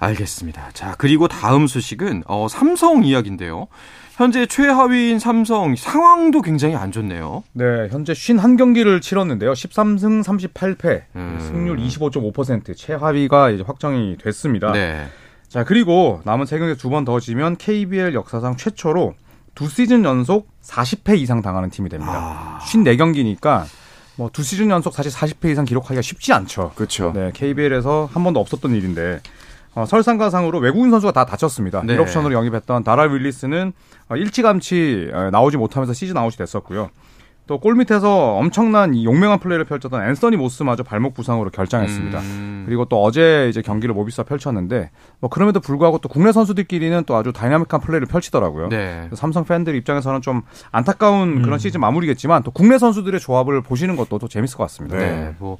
알겠습니다. 0.00 0.70
자 0.72 0.94
그리고 0.98 1.28
다음 1.28 1.66
소식은 1.66 2.24
어, 2.26 2.48
삼성 2.48 3.04
이야기인데요. 3.04 3.68
현재 4.16 4.46
최하위인 4.46 5.18
삼성 5.18 5.74
상황도 5.74 6.42
굉장히 6.42 6.74
안 6.76 6.92
좋네요. 6.92 7.42
네, 7.52 7.88
현재 7.90 8.12
51경기를 8.12 9.00
치렀는데요. 9.00 9.52
13승 9.52 10.22
38패, 10.22 11.02
음. 11.16 11.38
승률 11.40 11.78
25.5% 11.78 12.76
최하위가 12.76 13.50
이제 13.50 13.64
확정이 13.66 14.16
됐습니다. 14.18 14.72
네. 14.72 15.06
자, 15.48 15.64
그리고 15.64 16.20
남은 16.24 16.46
세 16.46 16.58
경기 16.58 16.76
두 16.76 16.90
번 16.90 17.04
더 17.04 17.20
지면 17.20 17.56
KBL 17.56 18.14
역사상 18.14 18.56
최초로 18.56 19.14
두 19.54 19.68
시즌 19.68 20.04
연속 20.04 20.48
40패 20.62 21.18
이상 21.18 21.42
당하는 21.42 21.70
팀이 21.70 21.88
됩니다. 21.88 22.12
아. 22.14 22.58
54경기니까 22.64 23.64
뭐 24.16 24.28
두 24.30 24.42
시즌 24.42 24.70
연속 24.70 24.94
사실 24.94 25.10
40패 25.10 25.50
이상 25.50 25.64
기록하기가 25.64 26.00
쉽지 26.02 26.32
않죠. 26.34 26.72
그렇죠. 26.74 27.12
네, 27.14 27.30
KBL에서 27.34 28.08
한 28.12 28.24
번도 28.24 28.40
없었던 28.40 28.74
일인데 28.74 29.20
어, 29.74 29.84
설상가상으로 29.86 30.58
외국인 30.58 30.90
선수가 30.90 31.12
다 31.12 31.24
다쳤습니다. 31.24 31.82
네. 31.84 31.96
1옵션으로 31.96 32.32
영입했던 32.32 32.84
다랄 32.84 33.12
윌리스는 33.14 33.72
어, 34.08 34.16
일찌감치 34.16 35.10
어, 35.12 35.30
나오지 35.30 35.56
못하면서 35.56 35.92
시즌 35.92 36.16
아웃이 36.16 36.36
됐었고요. 36.36 36.90
또 37.48 37.58
골 37.58 37.74
밑에서 37.74 38.36
엄청난 38.36 38.94
이 38.94 39.04
용맹한 39.04 39.40
플레이를 39.40 39.64
펼쳤던 39.64 40.08
앤서니 40.08 40.36
모스마저 40.36 40.84
발목 40.84 41.12
부상으로 41.12 41.50
결장했습니다. 41.50 42.20
음. 42.20 42.62
그리고 42.66 42.84
또 42.84 43.02
어제 43.02 43.48
이제 43.50 43.60
경기를 43.62 43.94
모비스와 43.94 44.24
펼쳤는데 44.24 44.90
뭐 45.20 45.28
그럼에도 45.28 45.58
불구하고 45.60 45.98
또 45.98 46.08
국내 46.08 46.30
선수들끼리는 46.32 47.02
또 47.04 47.16
아주 47.16 47.32
dynamic한 47.32 47.80
플레이를 47.80 48.06
펼치더라고요. 48.06 48.68
네. 48.68 49.08
삼성 49.14 49.44
팬들 49.44 49.74
입장에서는 49.74 50.22
좀 50.22 50.42
안타까운 50.70 51.38
음. 51.38 51.42
그런 51.42 51.58
시즌 51.58 51.80
마무리겠지만 51.80 52.42
또 52.44 52.52
국내 52.52 52.78
선수들의 52.78 53.18
조합을 53.20 53.60
보시는 53.62 53.96
것도 53.96 54.18
또 54.18 54.28
재밌을 54.28 54.56
것 54.56 54.62
같습니다. 54.64 54.96
네. 54.96 55.10
네. 55.10 55.34
뭐 55.38 55.58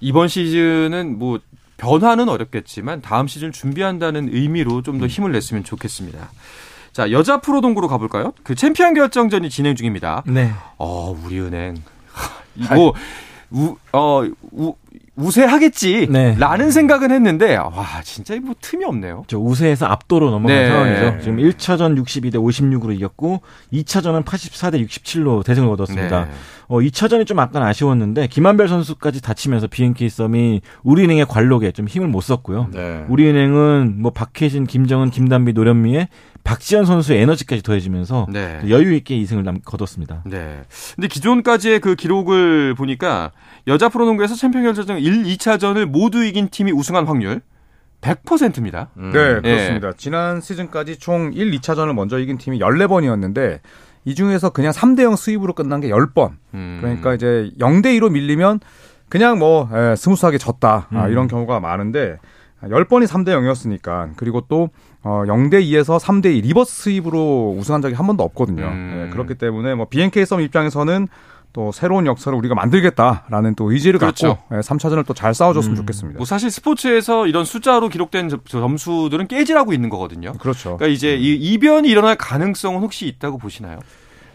이번 0.00 0.26
시즌은 0.28 1.18
뭐 1.18 1.38
변화는 1.80 2.28
어렵겠지만 2.28 3.00
다음 3.00 3.26
시즌 3.26 3.52
준비한다는 3.52 4.28
의미로 4.32 4.82
좀더 4.82 5.06
음. 5.06 5.08
힘을 5.08 5.32
냈으면 5.32 5.64
좋겠습니다. 5.64 6.30
자, 6.92 7.10
여자 7.10 7.40
프로농구로 7.40 7.88
가볼까요? 7.88 8.34
그 8.42 8.54
챔피언 8.54 8.92
결정전이 8.94 9.48
진행 9.48 9.74
중입니다. 9.74 10.22
네. 10.26 10.52
어, 10.76 11.16
우리은행. 11.24 11.76
이거, 12.56 12.92
우, 13.50 13.76
어, 13.92 14.22
우, 14.52 14.74
우세하겠지. 15.16 16.08
네. 16.10 16.36
라는 16.38 16.70
생각은 16.70 17.10
했는데, 17.10 17.56
와, 17.56 18.00
진짜 18.02 18.38
뭐 18.40 18.54
틈이 18.60 18.84
없네요. 18.84 19.24
저 19.26 19.38
우세에서 19.38 19.86
압도로 19.86 20.30
넘어간 20.30 20.56
네. 20.56 20.68
상황이죠. 20.68 21.18
지금 21.20 21.36
1차전 21.38 22.00
62대 22.00 22.34
56으로 22.36 22.94
이겼고, 22.94 23.42
2차전은 23.72 24.24
84대 24.24 24.84
67로 24.86 25.44
대승을 25.44 25.68
거뒀습니다. 25.68 26.24
네. 26.24 26.30
어, 26.68 26.78
2차전이 26.78 27.26
좀 27.26 27.38
약간 27.38 27.62
아쉬웠는데, 27.62 28.28
김한별 28.28 28.68
선수까지 28.68 29.20
다치면서 29.20 29.66
BNK 29.66 30.08
썸이 30.08 30.60
우리은행의 30.84 31.26
관록에 31.26 31.72
좀 31.72 31.86
힘을 31.86 32.08
못 32.08 32.20
썼고요. 32.20 32.68
네. 32.72 33.04
우리은행은 33.08 33.96
뭐 34.00 34.12
박혜진, 34.12 34.66
김정은, 34.66 35.10
김단비, 35.10 35.52
노련미에 35.52 36.08
박지현 36.44 36.84
선수의 36.84 37.20
에너지까지 37.22 37.62
더해지면서 37.62 38.26
네. 38.30 38.60
여유 38.68 38.94
있게 38.94 39.16
2승을 39.18 39.42
남, 39.42 39.60
거뒀습니다. 39.64 40.22
네. 40.26 40.62
근데 40.94 41.08
기존까지의 41.08 41.80
그 41.80 41.94
기록을 41.94 42.74
보니까 42.74 43.32
여자 43.66 43.88
프로농구에서 43.88 44.34
챔피언 44.34 44.64
결정전 44.64 44.98
1, 44.98 45.24
2차전을 45.24 45.86
모두 45.86 46.24
이긴 46.24 46.48
팀이 46.48 46.72
우승한 46.72 47.06
확률 47.06 47.40
100%입니다. 48.00 48.90
음. 48.96 49.10
네, 49.12 49.40
그렇습니다. 49.40 49.90
네. 49.90 49.96
지난 49.96 50.40
시즌까지 50.40 50.98
총 50.98 51.32
1, 51.34 51.50
2차전을 51.52 51.94
먼저 51.94 52.18
이긴 52.18 52.38
팀이 52.38 52.58
14번이었는데 52.58 53.60
이 54.04 54.14
중에서 54.14 54.50
그냥 54.50 54.72
3대 54.72 55.02
0 55.02 55.16
sweep으로 55.16 55.52
끝난 55.52 55.80
게 55.80 55.88
10번. 55.88 56.32
음. 56.54 56.78
그러니까 56.80 57.14
이제 57.14 57.50
0대 57.60 57.98
2로 57.98 58.10
밀리면 58.10 58.60
그냥 59.08 59.38
뭐 59.38 59.68
에, 59.72 59.90
예, 59.90 59.96
smooth하게 59.96 60.38
졌다. 60.38 60.68
아, 60.68 60.86
음. 60.90 60.96
아, 60.96 61.08
이런 61.08 61.28
경우가 61.28 61.60
많은데 61.60 62.18
10번이 62.62 63.06
3대 63.06 63.28
0이었으니까 63.28 64.10
그리고 64.16 64.42
또 64.48 64.70
어, 65.02 65.22
0대 65.26 65.54
2에서 65.64 65.98
3대 65.98 66.26
2 66.36 66.40
reverse 66.42 66.82
sweep으로 66.82 67.54
우승한 67.58 67.80
적이 67.82 67.94
한 67.94 68.06
번도 68.06 68.22
없거든요. 68.24 68.64
음. 68.66 69.04
네, 69.06 69.12
그렇기 69.12 69.34
때문에 69.36 69.74
뭐 69.74 69.86
BNK 69.88 70.26
썸 70.26 70.40
입장에서는 70.42 71.08
또 71.52 71.72
새로운 71.72 72.06
역사를 72.06 72.36
우리가 72.36 72.54
만들겠다라는 72.54 73.56
또 73.56 73.72
의지를 73.72 73.98
그렇죠. 73.98 74.36
갖고 74.36 74.60
3차전을 74.60 75.04
또 75.04 75.14
잘 75.14 75.34
싸워줬으면 75.34 75.74
음. 75.74 75.80
좋겠습니다. 75.80 76.18
뭐 76.18 76.24
사실 76.24 76.48
스포츠에서 76.50 77.26
이런 77.26 77.44
숫자로 77.44 77.88
기록된 77.88 78.28
점수들은 78.46 79.26
깨지라고 79.26 79.72
있는 79.72 79.88
거거든요. 79.90 80.32
그렇죠. 80.34 80.76
그러니까 80.76 80.86
이제 80.94 81.16
이 81.16 81.34
이변이 81.34 81.88
일어날 81.88 82.14
가능성은 82.16 82.80
혹시 82.82 83.06
있다고 83.08 83.38
보시나요? 83.38 83.80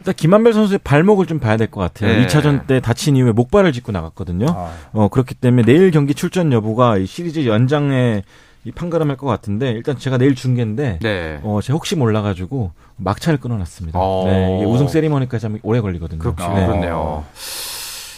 일단 0.06 0.14
김한별 0.16 0.54
선수의 0.54 0.80
발목을 0.84 1.26
좀 1.26 1.40
봐야 1.40 1.58
될 1.58 1.66
것 1.72 1.82
같아요. 1.82 2.14
네. 2.16 2.28
2차전 2.28 2.68
때 2.68 2.80
다친 2.80 3.16
이후에 3.16 3.32
목발을 3.32 3.72
짚고 3.74 3.92
나갔거든요. 3.92 4.46
아. 4.50 4.72
어, 4.94 5.08
그렇기 5.08 5.34
때문에 5.34 5.64
내일 5.64 5.90
경기 5.90 6.14
출전 6.14 6.54
여부가 6.54 6.98
이 7.00 7.08
시리즈 7.08 7.48
연장에 7.48 8.22
이 8.66 8.72
판가름할 8.72 9.18
것 9.18 9.26
같은데 9.26 9.72
일단 9.72 9.98
제가 9.98 10.18
내일 10.20 10.36
중계인데 10.36 11.00
네. 11.02 11.40
어 11.44 11.60
제가 11.62 11.76
혹시 11.76 11.96
몰라가지고 11.96 12.72
막차를 12.98 13.40
끊어놨습니다. 13.40 13.98
어. 14.00 14.24
네, 14.28 14.58
이게 14.58 14.66
우승 14.66 14.88
세리머니까지 14.88 15.48
하면 15.48 15.60
오래 15.64 15.82
걸리거든요. 15.82 16.20
그렇죠. 16.20 16.48
네. 16.54 16.66
그렇네요. 16.68 17.24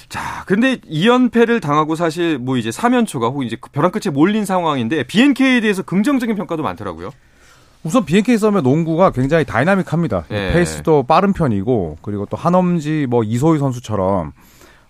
자, 0.09 0.43
근데 0.45 0.77
2연패를 0.77 1.61
당하고 1.61 1.95
사실 1.95 2.37
뭐 2.37 2.55
이제 2.57 2.69
3연초가 2.69 3.23
혹은 3.23 3.45
이제 3.45 3.57
벼랑 3.73 3.91
끝에 3.91 4.11
몰린 4.11 4.45
상황인데 4.45 5.03
BNK에 5.03 5.59
대해서 5.61 5.83
긍정적인 5.83 6.35
평가도 6.35 6.63
많더라고요. 6.63 7.11
우선 7.83 8.05
BNK 8.05 8.37
썸의 8.37 8.61
농구가 8.63 9.11
굉장히 9.11 9.45
다이나믹합니다. 9.45 10.25
네. 10.29 10.53
페이스도 10.53 11.03
빠른 11.03 11.33
편이고 11.33 11.97
그리고 12.01 12.25
또 12.25 12.35
한엄지 12.37 13.07
뭐 13.09 13.23
이소희 13.23 13.59
선수처럼 13.59 14.33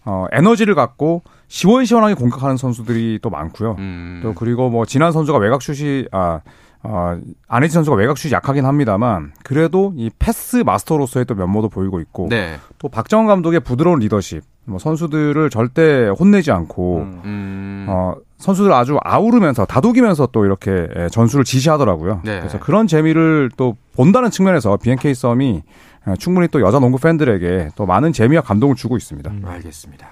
어, 0.06 0.26
에너지를 0.32 0.74
갖고 0.74 1.22
시원시원하게 1.48 2.16
공격하는 2.16 2.58
선수들이 2.58 3.20
또 3.22 3.30
많고요. 3.30 3.76
음. 3.78 4.22
또 4.24 4.34
그리고 4.34 4.70
뭐 4.70 4.86
지난 4.86 5.12
선수가 5.12 5.38
외곽슛이 5.38 6.08
아 6.12 6.40
어, 6.84 7.20
안혜진 7.48 7.74
선수가 7.74 7.98
외곽슛이 7.98 8.32
약하긴 8.32 8.66
합니다만 8.66 9.34
그래도 9.44 9.94
이 9.98 10.10
패스 10.18 10.58
마스터로서의 10.58 11.26
또 11.26 11.36
면모도 11.36 11.70
보이고 11.70 12.00
있고 12.00 12.28
네. 12.30 12.58
또 12.78 12.88
박정원 12.88 13.28
감독의 13.28 13.62
부드러운 13.62 14.00
리더십, 14.00 14.44
뭐 14.66 14.80
선수들을 14.80 15.50
절대 15.50 16.08
혼내지 16.08 16.52
않고 16.52 16.98
음. 17.26 17.86
어, 17.90 18.16
선수들 18.38 18.72
아주 18.72 18.98
아우르면서 19.04 19.66
다독이면서 19.66 20.28
또 20.32 20.46
이렇게 20.46 20.88
전술을 21.12 21.44
지시하더라고요. 21.44 22.22
네. 22.24 22.40
그래서 22.40 22.60
그런 22.60 22.88
재미를 22.88 23.50
또 23.58 23.76
본다는 23.96 24.30
측면에서 24.30 24.78
BNK 24.78 25.14
썸이 25.14 25.64
어, 26.06 26.14
충분히 26.18 26.48
또 26.48 26.62
여자 26.62 26.80
농구 26.80 26.98
팬들에게 27.00 27.72
또 27.76 27.86
많은 27.86 28.14
재미와 28.14 28.42
감동을 28.42 28.76
주고 28.76 28.96
있습니다. 28.96 29.30
음, 29.30 29.44
알겠습니다. 29.46 30.08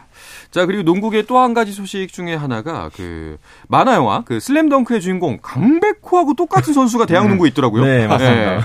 자 0.56 0.66
그리고 0.66 0.84
농구계 0.84 1.24
또 1.24 1.36
한 1.36 1.54
가지 1.54 1.74
소식 1.74 2.14
중에 2.14 2.34
하나가 2.34 2.90
그 2.96 3.36
만화 3.68 3.96
영화 3.96 4.22
그 4.24 4.40
슬램덩크의 4.40 5.02
주인공 5.02 5.38
강백호하고 5.42 6.34
똑같은 6.36 6.74
선수가 6.74 7.08
대학 7.08 7.28
농구에 7.28 7.50
있더라고요. 7.50 7.84
네 7.84 8.08
맞습니다. 8.08 8.56
네. 8.56 8.62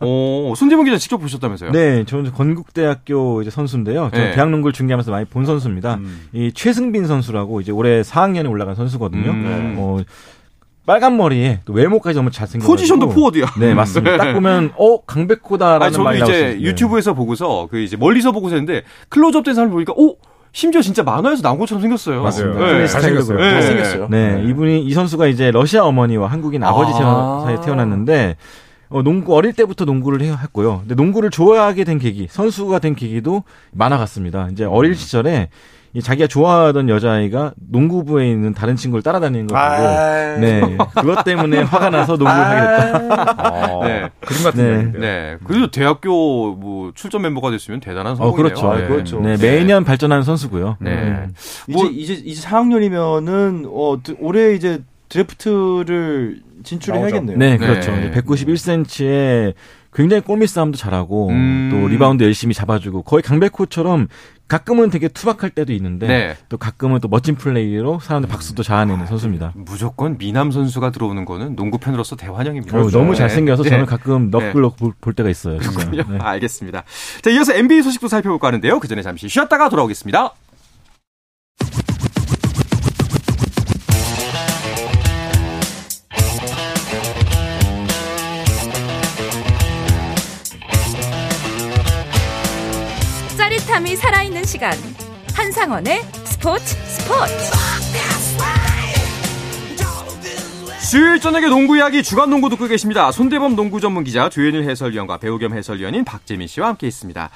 어, 0.00 0.52
손재문 0.56 0.84
기자 0.84 0.98
직접 0.98 1.18
보셨다면서요? 1.18 1.70
네, 1.70 2.04
저는 2.06 2.32
건국대학교 2.32 3.40
이제 3.42 3.50
선수인데요. 3.52 4.10
저 4.12 4.18
네. 4.18 4.32
대학 4.32 4.50
농구를 4.50 4.72
중계하면서 4.72 5.12
많이 5.12 5.26
본 5.26 5.46
선수입니다. 5.46 5.94
음. 5.94 6.26
이 6.32 6.50
최승빈 6.52 7.06
선수라고 7.06 7.60
이제 7.60 7.70
올해 7.70 8.02
4학년에 8.02 8.50
올라간 8.50 8.74
선수거든요. 8.74 9.30
음. 9.30 9.76
어, 9.78 10.00
빨간 10.86 11.18
머리에 11.18 11.60
또 11.66 11.72
외모까지 11.74 12.16
너무 12.16 12.30
잘생겨. 12.32 12.66
포지션도 12.66 13.10
포워드야. 13.10 13.44
네 13.60 13.74
맞습니다. 13.74 14.16
딱 14.16 14.32
보면 14.32 14.72
어 14.76 15.02
강백호다라는 15.02 16.02
말이 16.02 16.18
저도 16.18 16.32
이제 16.32 16.58
유튜브에서 16.62 17.12
보고서 17.14 17.68
그 17.70 17.78
이제 17.78 17.96
멀리서 17.96 18.32
보고서 18.32 18.56
했는데 18.56 18.82
클로즈업 19.10 19.44
된 19.44 19.54
사람을 19.54 19.70
보니까 19.70 19.92
어 19.92 20.14
심지어 20.58 20.82
진짜 20.82 21.04
만화에서 21.04 21.40
나온 21.40 21.56
것처럼 21.56 21.80
생겼어요. 21.82 22.20
맞아요. 22.20 22.52
네. 22.58 22.88
잘생겼어요. 22.88 23.38
네. 23.38 23.50
잘생겼어요. 23.52 24.08
네. 24.10 24.34
네. 24.34 24.48
이분이 24.48 24.82
이 24.82 24.92
선수가 24.92 25.28
이제 25.28 25.52
러시아 25.52 25.84
어머니와 25.84 26.26
한국인 26.26 26.64
아버지 26.64 26.90
아~ 26.96 27.42
사이에 27.44 27.60
태어났는데 27.60 28.36
어, 28.88 29.02
농구 29.02 29.36
어릴 29.36 29.52
때부터 29.52 29.84
농구를 29.84 30.20
했고요. 30.20 30.80
근데 30.80 30.96
농구를 30.96 31.30
좋아하게 31.30 31.84
된 31.84 32.00
계기, 32.00 32.26
선수가 32.28 32.80
된 32.80 32.96
계기도 32.96 33.44
만화 33.70 33.98
같습니다. 33.98 34.48
이제 34.50 34.64
어릴 34.64 34.96
시절에 34.96 35.42
이 35.42 35.48
자기가 36.02 36.26
좋아하던 36.26 36.88
여자아이가 36.88 37.54
농구부에 37.70 38.30
있는 38.30 38.54
다른 38.54 38.76
친구를 38.76 39.02
따라다니는 39.02 39.46
걸 39.46 39.58
보고 39.58 39.88
아. 39.88 40.36
네 40.38 40.76
그것 40.94 41.24
때문에 41.24 41.62
화가 41.62 41.90
나서 41.90 42.12
농구를 42.16 42.30
아~ 42.30 42.48
하게 42.48 43.02
됐다. 43.02 43.76
어, 43.76 43.84
네. 43.84 44.08
그림 44.20 44.42
같은 44.42 44.92
네. 44.92 44.98
네. 44.98 45.36
그래도 45.44 45.70
대학교 45.70 46.54
뭐 46.54 46.92
출전 46.94 47.22
멤버가 47.22 47.50
됐으면 47.50 47.80
대단한 47.80 48.16
성공이네요. 48.16 48.54
어, 48.56 48.60
그렇죠. 48.60 48.74
네. 48.74 48.88
그렇죠. 48.88 49.20
네. 49.20 49.36
매년 49.36 49.84
발전하는 49.84 50.22
선수고요. 50.22 50.76
네. 50.80 50.90
음. 50.90 51.34
뭐, 51.68 51.86
이제 51.86 52.14
이제 52.14 52.22
이제 52.24 52.48
4학년이면은 52.48 53.66
어 53.66 54.00
올해 54.20 54.54
이제 54.54 54.82
드래프트를 55.08 56.40
진출해야겠네요. 56.64 57.38
네, 57.38 57.56
그렇죠. 57.56 57.92
네. 57.92 58.10
191cm에 58.12 59.54
굉장히 59.98 60.22
골밑 60.22 60.48
싸움도 60.48 60.78
잘하고 60.78 61.30
음. 61.30 61.70
또 61.72 61.88
리바운드 61.88 62.22
열심히 62.22 62.54
잡아주고 62.54 63.02
거의 63.02 63.20
강백호처럼 63.20 64.06
가끔은 64.46 64.90
되게 64.90 65.08
투박할 65.08 65.50
때도 65.50 65.72
있는데 65.72 66.06
네. 66.06 66.36
또 66.48 66.56
가끔은 66.56 67.00
또 67.00 67.08
멋진 67.08 67.34
플레이로 67.34 67.98
사람들 67.98 68.30
박수도 68.30 68.62
자아내는 68.62 69.06
선수입니다. 69.06 69.54
무조건 69.56 70.16
미남 70.16 70.52
선수가 70.52 70.90
들어오는 70.92 71.24
거는 71.24 71.56
농구 71.56 71.78
팬으로서 71.78 72.14
대환영입니다. 72.14 72.78
어. 72.78 72.88
너무 72.90 73.16
잘생겨서 73.16 73.64
네. 73.64 73.70
저는 73.70 73.86
가끔 73.86 74.30
넋글럭 74.30 74.76
네. 74.78 74.90
볼 75.00 75.14
때가 75.14 75.28
있어요. 75.30 75.58
진짜. 75.58 75.90
네. 75.90 76.04
알겠습니다. 76.22 76.84
자, 77.20 77.30
이어서 77.30 77.52
NBA 77.54 77.82
소식도 77.82 78.06
살펴볼까 78.06 78.46
하는데요. 78.46 78.78
그 78.78 78.86
전에 78.86 79.02
잠시 79.02 79.28
쉬었다가 79.28 79.68
돌아오겠습니다. 79.68 80.32
짜릿함이 93.78 93.96
살아있는 93.96 94.44
시간 94.44 94.72
한상원의 95.34 96.02
스포츠 96.24 96.74
스포츠 96.84 97.32
수요일 100.80 101.20
저녁에 101.20 101.46
농구 101.46 101.76
이야기 101.76 102.02
주간 102.02 102.30
농구 102.30 102.48
듣고 102.48 102.66
계십니다. 102.66 103.12
손대범 103.12 103.54
농구 103.56 103.80
전문 103.80 104.04
기자 104.04 104.28
조현일 104.28 104.68
해설위원과 104.68 105.18
배우 105.18 105.38
겸 105.38 105.52
해설위원인 105.52 106.04
박재민 106.04 106.48
씨와 106.48 106.68
함께 106.68 106.86
있습니다. 106.86 107.30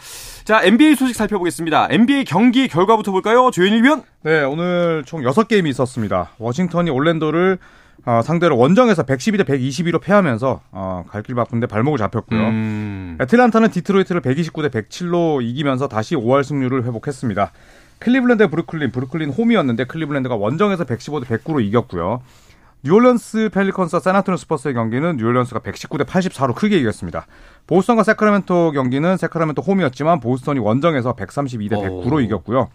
자, 0.44 0.62
NBA 0.62 0.96
소식 0.96 1.14
살펴보겠습니다. 1.14 1.88
NBA 1.90 2.24
경기 2.24 2.66
결과부터 2.66 3.12
볼까요? 3.12 3.50
조현일 3.50 3.84
위원? 3.84 4.02
네, 4.22 4.42
오늘 4.42 5.04
총 5.06 5.22
6게임이 5.22 5.68
있었습니다. 5.68 6.30
워싱턴이 6.38 6.90
올랜도를 6.90 7.58
어, 8.04 8.20
상대로 8.24 8.56
원정에서 8.58 9.04
112대 9.04 9.44
122로 9.44 10.00
패하면서 10.00 10.60
어, 10.72 11.04
갈길 11.08 11.34
바쁜데 11.34 11.66
발목을 11.66 11.98
잡혔고요. 11.98 12.40
음. 12.40 13.01
애틀란타는 13.22 13.70
디트로이트를 13.70 14.20
129대 14.20 14.68
107로 14.70 15.42
이기면서 15.42 15.86
다시 15.86 16.16
5할 16.16 16.42
승률을 16.42 16.84
회복했습니다. 16.84 17.52
클리블랜드 18.00 18.48
브루클린, 18.48 18.90
브루클린 18.90 19.30
홈이었는데 19.30 19.84
클리블랜드가 19.84 20.34
원정에서 20.34 20.84
115대 20.84 21.26
109로 21.26 21.64
이겼고요. 21.64 22.20
뉴올리언스 22.84 23.50
펠리컨스와 23.52 24.00
샌안토니오 24.00 24.38
스퍼스의 24.38 24.74
경기는 24.74 25.16
뉴올리언스가 25.18 25.60
119대 25.60 26.04
84로 26.04 26.52
크게 26.56 26.78
이겼습니다. 26.78 27.26
보스턴과 27.68 28.02
새크라멘토 28.02 28.72
경기는 28.72 29.16
새크라멘토 29.16 29.62
홈이었지만 29.62 30.18
보스턴이 30.18 30.58
원정에서 30.58 31.14
132대 31.14 31.74
109로 31.74 32.14
오. 32.14 32.20
이겼고요. 32.20 32.70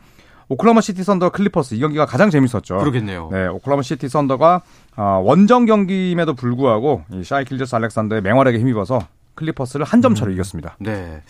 오클라호마 0.48 0.80
시티 0.80 1.04
선더 1.04 1.32
클리퍼스 1.32 1.75
이 1.75 1.80
경기가 1.82 2.06
가장 2.06 2.30
재밌었죠. 2.30 2.77
그러겠네요. 2.77 3.27
네, 3.34 3.48
오클라호마 3.48 3.82
시티 3.82 4.08
선더가 4.08 4.62
어, 4.96 5.22
원정 5.25 5.66
경기임에도 5.66 6.36
불구하고 6.36 7.04
이 7.12 7.25
샤이 7.25 7.44
길저스 7.44 7.75
알렉산더의 7.75 8.22
맹활약에 8.22 8.58
힘입어서 8.60 9.01
클리퍼스를 9.38 9.86
한 9.86 10.01
점 10.01 10.13
차로 10.15 10.32
음. 10.32 10.34
이겼습니다. 10.34 10.75
네. 10.79 11.22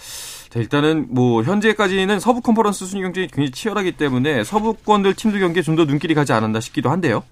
자, 0.49 0.59
일단은 0.59 1.07
뭐 1.09 1.43
현재까지는 1.43 2.19
서부 2.19 2.41
컨퍼런스 2.41 2.85
순위 2.87 3.03
경쟁이 3.03 3.27
굉장히 3.27 3.51
치열하기 3.51 3.91
때문에 3.93 4.43
서부권들 4.43 5.13
팀들 5.13 5.39
경기에 5.39 5.61
좀 5.61 5.75
더 5.75 5.85
눈길이 5.85 6.15
가지 6.15 6.33
않았나 6.33 6.59
싶기도 6.59 6.89
한데요. 6.89 7.23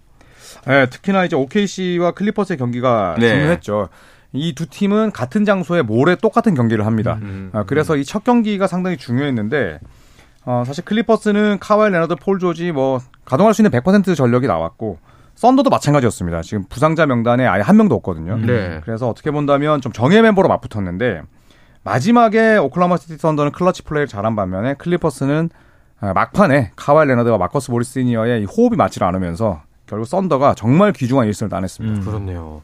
네, 0.67 0.87
특히나 0.89 1.25
이제 1.25 1.35
OKC와 1.35 2.11
클리퍼스의 2.11 2.57
경기가 2.57 3.15
네. 3.19 3.29
중요했죠. 3.29 3.89
이 4.33 4.53
두 4.53 4.65
팀은 4.67 5.11
같은 5.11 5.45
장소에 5.45 5.81
모레 5.81 6.15
똑같은 6.17 6.53
경기를 6.55 6.85
합니다. 6.85 7.17
음, 7.21 7.51
음, 7.55 7.63
그래서 7.67 7.95
이 7.95 8.03
첫 8.03 8.23
경기가 8.23 8.67
상당히 8.67 8.97
중요했는데 8.97 9.79
어, 10.45 10.63
사실 10.65 10.83
클리퍼스는 10.85 11.57
카와이 11.59 11.93
레너드, 11.93 12.15
폴 12.15 12.37
조지 12.39 12.71
뭐 12.71 12.99
가동할 13.23 13.53
수 13.53 13.61
있는 13.61 13.71
100% 13.71 14.15
전력이 14.15 14.45
나왔고 14.47 14.99
썬더도 15.35 15.69
마찬가지였습니다. 15.69 16.41
지금 16.41 16.63
부상자 16.69 17.05
명단에 17.05 17.45
아예 17.45 17.61
한 17.61 17.77
명도 17.77 17.95
없거든요. 17.95 18.37
네. 18.37 18.79
그래서 18.83 19.09
어떻게 19.09 19.31
본다면 19.31 19.81
좀 19.81 19.91
정예 19.91 20.21
멤버로 20.21 20.47
맞붙었는데 20.47 21.21
마지막에 21.83 22.57
오클라호마 22.57 22.97
시티 22.97 23.17
썬더는 23.17 23.51
클러치 23.51 23.83
플레이를 23.83 24.07
잘한 24.07 24.35
반면에 24.35 24.73
클리퍼스는 24.75 25.49
아, 26.01 26.13
막판에 26.13 26.71
카와이 26.75 27.09
레너드와 27.09 27.37
마커스 27.37 27.71
모리스 27.71 27.93
시니어의 27.93 28.45
호흡이 28.45 28.75
맞지 28.75 29.03
않으면서 29.03 29.61
결국 29.85 30.05
썬더가 30.07 30.55
정말 30.55 30.91
귀중한 30.93 31.29
1승을 31.29 31.49
따냈습니다. 31.49 31.99
음. 31.99 32.03
그렇네요. 32.05 32.63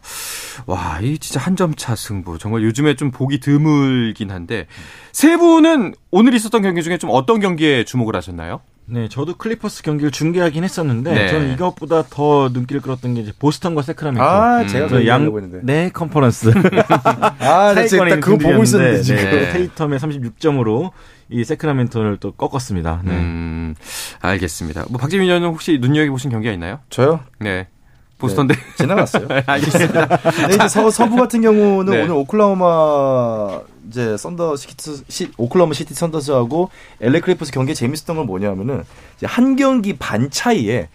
와, 0.66 1.00
이 1.01 1.18
진짜 1.20 1.40
한 1.40 1.56
점 1.56 1.75
차 1.75 1.96
승부. 1.96 2.38
정말 2.40 2.64
요즘에 2.64 2.96
좀 2.96 3.12
보기 3.12 3.40
드물긴 3.40 4.31
한데 4.31 4.66
세 5.12 5.38
분은 5.38 5.94
오늘 6.10 6.34
있었던 6.34 6.62
경기 6.64 6.81
중에 6.81 6.98
좀 6.98 7.12
어떤 7.14 7.40
경기에 7.40 7.84
주목을 7.84 8.16
하셨나요? 8.16 8.62
네, 8.85 9.07
저도 9.07 9.35
클리퍼스 9.35 9.83
경기를 9.83 10.11
중계하긴 10.11 10.63
했었는데 10.63 11.13
네. 11.13 11.27
저는 11.29 11.53
이것보다 11.53 12.03
더 12.09 12.50
눈길을 12.51 12.81
끌었던 12.81 13.13
게 13.13 13.22
이제 13.22 13.31
보스턴과 13.37 13.83
세크라멘토. 13.83 14.24
아, 14.24 14.65
제가 14.67 14.87
그 14.87 15.07
양. 15.07 15.31
네, 15.63 15.89
컨퍼런스. 15.94 16.51
아, 17.39 17.74
네, 17.74 17.87
제가 17.87 18.20
그거 18.20 18.37
보고 18.37 18.63
있었는데 18.63 19.01
지금. 19.01 19.24
네, 19.24 19.53
테이텀의 19.53 19.98
36점으로 20.00 20.91
이 21.29 21.44
세크라멘토를 21.46 22.17
또 22.17 22.31
꺾었습니다. 22.33 23.01
네. 23.05 23.11
음, 23.11 23.75
알겠습니다. 24.20 24.85
뭐 24.89 25.00
박재민 25.00 25.27
의원은 25.27 25.48
혹시 25.48 25.77
눈여겨 25.79 26.11
보신 26.11 26.29
경기가 26.29 26.53
있나요? 26.53 26.79
저요? 26.89 27.22
네. 27.39 27.67
보스턴 28.22 28.48
대 28.48 28.55
네, 28.55 28.62
지나갔어요. 28.77 29.27
알겠습니다. 29.46 30.07
근데 30.07 30.55
이제 30.55 30.68
서, 30.68 30.90
서부 30.90 31.16
같은 31.18 31.42
경우는 31.42 31.92
네. 31.94 32.03
오늘 32.03 32.16
오클라호마 32.16 33.62
이제 33.90 34.16
썬더 34.18 34.55
시티 34.55 35.03
시, 35.10 35.31
오클라호마 35.38 35.74
시티 35.74 35.94
썬더스하고 35.94 36.70
LA 37.01 37.20
클리퍼스 37.20 37.51
경기 37.51 37.75
재밌었던 37.75 38.16
건 38.16 38.25
뭐냐면은 38.25 38.84
이제 39.18 39.25
한 39.25 39.55
경기 39.55 39.98
반 39.98 40.29
차이에 40.29 40.88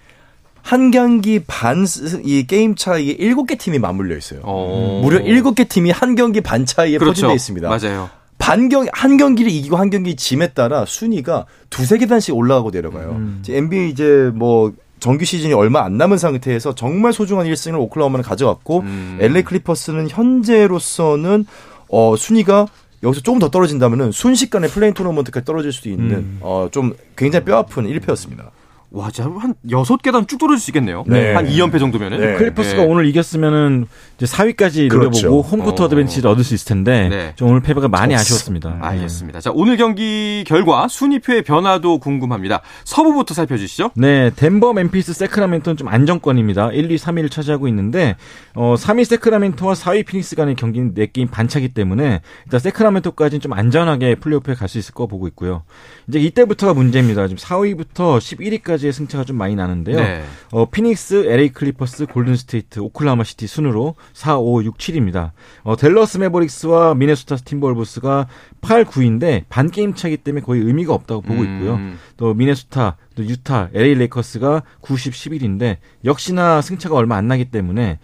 한 0.63 0.91
경기 0.91 1.41
반 1.47 1.85
이 2.25 2.47
게임 2.47 2.75
차이에 2.75 3.13
일곱 3.19 3.47
개 3.47 3.57
팀이 3.57 3.79
맞물려 3.79 4.17
있어요. 4.17 4.41
오. 4.41 5.01
무려 5.03 5.21
일곱 5.21 5.55
개 5.55 5.65
팀이 5.65 5.91
한 5.91 6.15
경기 6.17 6.41
반 6.41 6.65
차이에 6.67 6.99
그렇죠. 6.99 7.23
포진돼 7.29 7.35
있습니다. 7.35 7.69
맞아요. 7.69 8.11
반경 8.39 8.87
한 8.93 9.17
경기를 9.17 9.51
이기고 9.51 9.77
한 9.77 9.91
경기 9.91 10.15
짐에 10.15 10.49
따라 10.49 10.85
순위가 10.87 11.47
두세 11.71 11.99
계단씩 11.99 12.35
올라가고 12.35 12.71
내려가요. 12.71 13.11
음. 13.13 13.43
NBA 13.49 13.91
이제 13.91 14.31
뭐 14.35 14.73
정규 14.99 15.25
시즌이 15.25 15.53
얼마 15.53 15.85
안 15.85 15.97
남은 15.97 16.19
상태에서 16.19 16.75
정말 16.75 17.13
소중한 17.13 17.47
1승을 17.47 17.79
오클라호마는 17.79 18.25
가져갔고 18.25 18.81
음. 18.81 19.19
LA 19.21 19.43
클리퍼스는 19.45 20.09
현재로서는 20.09 21.47
어 21.89 22.17
순위가 22.17 22.67
여기서 23.03 23.21
조금 23.23 23.39
더 23.39 23.51
떨어진다면은 23.51 24.11
순식간에 24.11 24.69
play-in 24.69 24.95
토너먼트까지 24.95 25.45
떨어질 25.45 25.73
수도 25.73 25.91
있는 25.91 26.17
음. 26.17 26.39
어 26.41 26.62
좀 26.62 26.95
굉장히 27.15 27.45
뼈아픈 27.45 27.87
1패였습니다. 27.87 28.51
와, 28.97 29.11
진짜 29.11 29.31
한 29.39 29.55
여섯 29.71 30.03
계단 30.03 30.27
쭉 30.27 30.39
떨어질 30.39 30.61
수 30.61 30.71
있겠네요. 30.71 31.05
네. 31.07 31.35
한 31.35 31.47
2연패 31.47 31.79
정도면은. 31.79 32.21
네. 32.21 32.35
클리퍼스가 32.37 32.83
네. 32.83 32.89
오늘 32.89 33.07
이겼으면은 33.07 33.87
이제 34.17 34.27
4위까지 34.27 34.89
그렇죠. 34.89 35.27
노려보고 35.29 35.43
홈코트 35.43 35.83
어. 35.83 35.87
어드밴티지를 35.87 36.31
얻을 36.31 36.45
수 36.45 36.55
있을 36.55 36.67
텐데 36.69 37.09
네. 37.09 37.33
좀 37.37 37.49
오늘 37.49 37.61
패배가 37.63 37.89
많이 37.89 38.15
졌... 38.15 38.21
아쉬웠습니다. 38.21 38.71
네. 38.71 38.77
알겠습니다. 38.81 39.41
자, 39.41 39.51
오늘 39.55 39.77
경기 39.77 40.45
결과 40.47 40.89
순위표의 40.89 41.43
변화도 41.43 41.99
궁금합니다. 41.99 42.61
서부부터 42.85 43.35
살펴주시죠. 43.35 43.91
네, 43.97 44.31
덴버, 44.37 44.73
멤피스, 44.73 45.13
세크라멘토는 45.13 45.77
좀 45.77 45.89
안정권입니다. 45.89 46.73
1, 46.73 46.91
2, 46.91 46.97
3위를 46.97 47.31
차지하고 47.31 47.69
있는데 47.69 48.17
어, 48.55 48.75
3위 48.79 49.05
세크라멘토와 49.05 49.75
4위 49.75 50.07
피닉스 50.07 50.37
간의 50.37 50.55
경기는 50.55 50.95
4게임 50.95 51.31
반차기 51.31 51.69
때문에 51.71 52.21
일단 52.45 52.61
세크라멘토까지는 52.61 53.41
좀 53.41 53.53
안전하게 53.53 54.17
플레이오프에 54.17 54.55
갈 54.55 54.67
수 54.67 54.79
있을 54.79 54.95
거 54.95 55.07
보고 55.07 55.29
있고요. 55.29 55.63
이제 56.09 56.19
이때부터가 56.19 56.75
문제입니다. 56.75 57.29
지금 57.29 57.39
4위부터 57.39 58.19
11위까지 58.19 58.86
의 58.87 58.93
승차가 58.93 59.25
좀 59.25 59.37
많이 59.37 59.55
나는데요. 59.55 59.97
네. 59.97 60.23
어, 60.53 60.71
피닉스, 60.71 61.27
LA 61.27 61.51
클리퍼스, 61.51 62.07
골든 62.07 62.37
스테이트, 62.37 62.81
오클라호마 62.81 63.25
시티 63.25 63.47
순으로 63.47 63.95
4, 64.13 64.39
5, 64.39 64.65
6, 64.65 64.79
7입니다. 64.79 65.33
어, 65.63 65.77
델러스 65.77 66.19
메버릭스와 66.19 66.95
미네소타 66.95 67.37
팀버울브스가 67.39 68.29
8, 68.61 68.85
9인데 68.85 69.45
반 69.49 69.71
게임 69.71 69.95
차기 69.95 70.17
때문에 70.17 70.45
거의 70.45 70.63
의미가 70.63 70.95
없다고 70.95 71.23
보고 71.23 71.41
음. 71.43 71.55
있고요. 71.55 71.75
음. 71.75 71.99
또 72.17 72.35
미네소타, 72.35 72.97
또 73.17 73.25
유타, 73.25 73.69
LA 73.75 73.95
레이커스가 73.95 74.63
90, 74.81 75.13
11인데 75.13 75.77
역시나 76.05 76.61
승차가 76.63 76.95
얼마 76.95 77.17
안 77.17 77.29
나기 77.29 77.47
때문에 77.47 77.99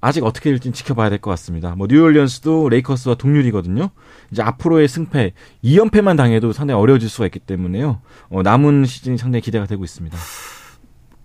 아직 0.00 0.22
어떻게 0.24 0.50
될지 0.50 0.70
지켜봐야 0.70 1.08
될 1.08 1.18
것 1.18 1.30
같습니다. 1.30 1.74
뭐 1.76 1.86
뉴올리언스도 1.86 2.68
레이커스와 2.68 3.14
동률이거든요. 3.14 3.88
이제 4.30 4.42
앞으로의 4.42 4.88
승패 4.88 5.32
2연패만 5.64 6.16
당해도 6.16 6.52
상당히 6.52 6.80
어려워질 6.80 7.08
수가 7.08 7.26
있기 7.26 7.38
때문에요. 7.40 8.00
어, 8.30 8.42
남은 8.42 8.84
시즌이 8.84 9.18
상당히 9.18 9.42
기대가 9.42 9.66
되고 9.66 9.84
있습니다. 9.84 10.16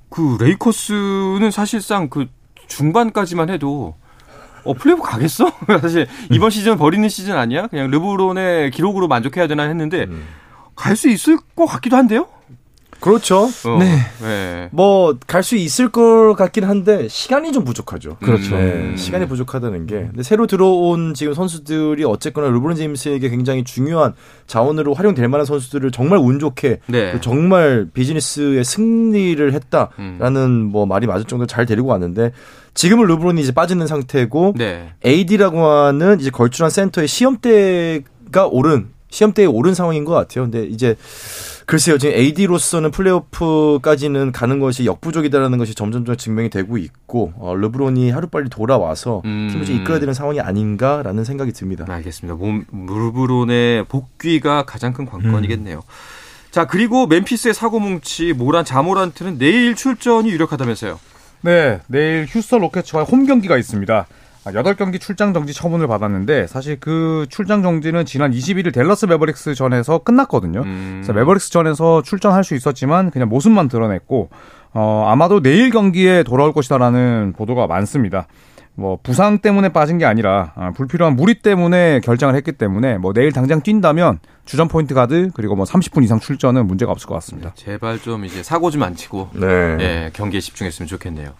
그 0.10 0.38
레이커스는 0.40 1.52
사실상 1.52 2.10
그 2.10 2.28
중반까지만 2.68 3.50
해도 3.50 3.96
어 4.64 4.74
플레이오프 4.74 5.04
가겠어? 5.04 5.52
사실 5.82 6.08
이번 6.32 6.50
시즌 6.50 6.78
버리는 6.78 7.08
시즌 7.08 7.38
아니야? 7.38 7.68
그냥 7.68 7.90
르브론의 7.90 8.72
기록으로 8.72 9.08
만족해야 9.08 9.48
되나 9.48 9.64
했는데 9.64 10.04
음. 10.04 10.26
갈수 10.76 11.10
있을 11.10 11.38
것 11.56 11.66
같기도 11.66 11.98
한데요. 11.98 12.28
그렇죠. 13.00 13.44
어, 13.66 13.78
네. 13.80 13.98
네. 14.22 14.70
뭐 14.72 15.14
갈 15.28 15.42
수 15.44 15.56
있을 15.56 15.90
것 15.90 16.36
같긴 16.36 16.64
한데 16.66 17.08
시간이 17.08 17.52
좀 17.52 17.64
부족하죠. 17.64 18.18
그렇죠. 18.22 18.56
네, 18.56 18.74
음. 18.92 18.96
시간이 18.98 19.28
부족하다는 19.28 19.86
게. 19.88 19.96
근데 19.96 20.24
새로 20.24 20.48
들어온 20.48 21.14
지금 21.14 21.34
선수들이 21.34 22.04
어쨌거나 22.04 22.50
르브론 22.50 22.76
제임스에게 22.76 23.30
굉장히 23.30 23.64
중요한 23.64 24.14
자원으로 24.48 24.94
활용될 24.94 25.28
만한 25.28 25.46
선수들을 25.46 25.92
정말 25.92 26.20
운 26.20 26.40
좋게 26.40 26.80
네. 26.88 27.20
정말 27.22 27.88
비즈니스의 27.94 28.64
승리를 28.66 29.54
했다라는 29.54 30.36
음. 30.38 30.70
뭐 30.72 30.86
말이 30.86 31.08
맞을 31.08 31.26
정도로 31.26 31.48
잘 31.48 31.66
데리고 31.66 31.88
왔는데 31.90 32.32
지금은 32.74 33.06
르브론이 33.08 33.42
이제 33.42 33.52
빠지는 33.52 33.88
상태고 33.88 34.54
네. 34.58 34.90
AD라고 35.06 35.66
하는 35.66 36.20
이제 36.20 36.30
걸출한 36.30 36.70
센터의 36.70 37.08
시험대가 37.08 38.48
오른 38.50 38.90
시험대에 39.10 39.46
오른 39.46 39.74
상황인 39.74 40.06
것 40.06 40.14
같아요. 40.14 40.44
근데 40.46 40.64
이제 40.66 40.96
글쎄요, 41.70 42.00
지금 42.00 42.16
AD로서는 42.16 42.90
플레이오프까지는 42.90 44.32
가는 44.32 44.60
것이 44.60 44.88
역부족이다라는 44.88 45.60
것이 45.60 45.76
점점점 45.76 46.18
증명이 46.18 46.50
되고 46.50 46.80
있고 46.80 47.32
어, 47.38 47.54
르브론이 47.54 48.10
하루빨리 48.10 48.50
돌아와서 48.50 49.22
음. 49.26 49.50
팀을 49.52 49.66
좀 49.68 49.76
이끌어야 49.76 50.00
되는 50.00 50.16
상황이 50.16 50.42
아닌가라는 50.42 51.24
생각이 51.24 51.52
듭니다. 51.52 51.86
알겠습니다. 51.88 52.40
몸, 52.40 52.66
르브론의 52.72 53.86
복귀가 53.86 54.64
가장 54.64 54.94
큰 54.94 55.06
관건이겠네요. 55.06 55.78
음. 55.78 56.50
자 56.50 56.66
그리고 56.66 57.06
멤피스의 57.06 57.54
사고뭉치 57.54 58.34
모란 58.34 58.66
자 58.66 58.76
모란트는 58.76 59.38
내일 59.38 59.76
출전이 59.76 60.28
유력하다면서요? 60.32 61.00
네, 61.42 61.82
내일 61.86 62.26
휴스턴 62.28 62.62
로켓츠와 62.62 63.04
홈 63.04 63.28
경기가 63.28 63.60
있습니다. 63.60 64.08
8경기 64.46 64.96
아, 64.96 65.00
출장 65.00 65.34
정지 65.34 65.54
처분을 65.54 65.88
받았는데 65.88 66.48
사실 66.48 66.80
그 66.80 67.26
출장 67.30 67.62
정지는 67.62 68.06
지난 68.06 68.32
21일 68.32 68.74
델러스 68.74 69.06
메버릭스 69.06 69.54
전에서 69.54 70.00
끝났거든요. 70.00 70.62
음. 70.62 71.02
그래서 71.02 71.14
메버릭스 71.14 71.52
전에서 71.52 72.02
출전할 72.02 72.44
수 72.44 72.56
있었지만 72.56 73.12
그냥 73.12 73.30
모습만 73.30 73.68
드러냈고 73.68 74.30
어, 74.74 75.06
아마도 75.08 75.42
내일 75.42 75.72
경기에 75.72 76.24
돌아올 76.24 76.54
것이다라는 76.54 77.34
보도가 77.36 77.68
많습니다. 77.68 78.28
뭐 78.76 78.98
부상 79.04 79.40
때문에 79.40 79.70
빠진 79.70 79.98
게 79.98 80.06
아니라 80.06 80.54
아, 80.56 80.72
불필요한 80.72 81.16
무리 81.18 81.42
때문에 81.42 82.00
결정을 82.00 82.34
했기 82.36 82.54
때문에 82.54 82.98
뭐 82.98 83.12
내일 83.12 83.34
당장 83.34 83.62
뛴다면 83.62 84.20
주전 84.46 84.70
포인트 84.70 84.94
가드 84.94 85.32
그리고 85.34 85.56
뭐 85.56 85.66
30분 85.66 86.04
이상 86.04 86.20
출전은 86.20 86.66
문제가 86.66 86.92
없을 86.94 87.08
것 87.08 87.16
같습니다. 87.16 87.52
제발 87.56 88.00
좀 88.00 88.24
이제 88.24 88.42
사고 88.42 88.72
좀 88.72 88.84
안 88.84 88.96
치고 88.96 89.32
네. 89.34 89.48
예, 89.82 90.10
경기에 90.14 90.40
집중했으면 90.40 90.88
좋겠네요. 90.88 91.32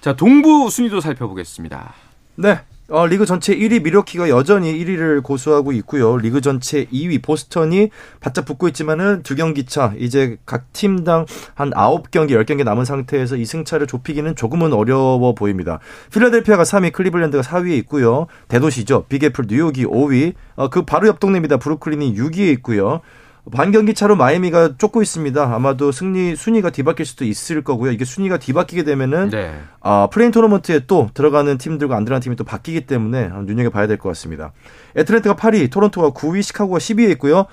자 0.00 0.14
동부 0.16 0.68
순위도 0.70 1.00
살펴보겠습니다. 1.00 1.94
네. 2.40 2.60
어, 2.88 3.04
리그 3.04 3.26
전체 3.26 3.54
1위 3.54 3.82
미러키가 3.82 4.28
여전히 4.28 4.72
1위를 4.72 5.24
고수하고 5.24 5.72
있고요. 5.72 6.16
리그 6.16 6.40
전체 6.40 6.86
2위 6.86 7.20
보스턴이 7.20 7.90
바짝 8.20 8.44
붙고 8.44 8.68
있지만은 8.68 9.24
두 9.24 9.34
경기 9.34 9.66
차 9.66 9.92
이제 9.98 10.38
각 10.46 10.72
팀당 10.72 11.26
한 11.54 11.70
9경기, 11.70 12.30
10경기 12.30 12.62
남은 12.62 12.84
상태에서 12.84 13.36
이 13.36 13.44
승차를 13.44 13.88
좁히기는 13.88 14.36
조금은 14.36 14.72
어려워 14.72 15.34
보입니다. 15.34 15.80
필라델피아가 16.12 16.62
3위, 16.62 16.92
클리블랜드가 16.92 17.42
4위에 17.42 17.72
있고요. 17.78 18.28
대도시죠. 18.46 19.06
Big 19.08 19.22
Apple 19.22 19.46
뉴욕이 19.48 19.84
5위. 19.84 20.34
어, 20.54 20.70
그 20.70 20.82
바로 20.82 21.08
옆 21.08 21.18
동네입니다. 21.18 21.56
브루클린이 21.56 22.14
6위에 22.14 22.52
있고요. 22.54 23.00
반경기 23.50 23.94
차로 23.94 24.16
마이애미가 24.16 24.76
쫓고 24.78 25.02
있습니다. 25.02 25.54
아마도 25.54 25.92
승리 25.92 26.36
순위가 26.36 26.70
뒤바뀔 26.70 27.06
수도 27.06 27.24
있을 27.24 27.62
거고요. 27.62 27.90
이게 27.92 28.04
순위가 28.04 28.38
뒤바뀌게 28.38 28.84
되면은 28.84 29.30
네. 29.30 29.54
아, 29.80 30.08
play-in 30.10 30.30
토너먼트에 30.30 30.82
또 30.86 31.08
들어가는 31.14 31.56
팀들과 31.58 31.96
안 31.96 32.04
들어가는 32.04 32.22
팀이 32.22 32.36
또 32.36 32.44
바뀌기 32.44 32.82
때문에 32.82 33.28
눈여겨 33.44 33.70
봐야 33.70 33.86
될 33.86 33.98
것 33.98 34.08
같습니다. 34.10 34.52
애틀랜타가 34.96 35.36
8위, 35.36 35.70
토론토가 35.70 36.10
9위, 36.10 36.42
시카고가 36.42 36.78
10위에 36.78 37.10
있고요. 37.12 37.46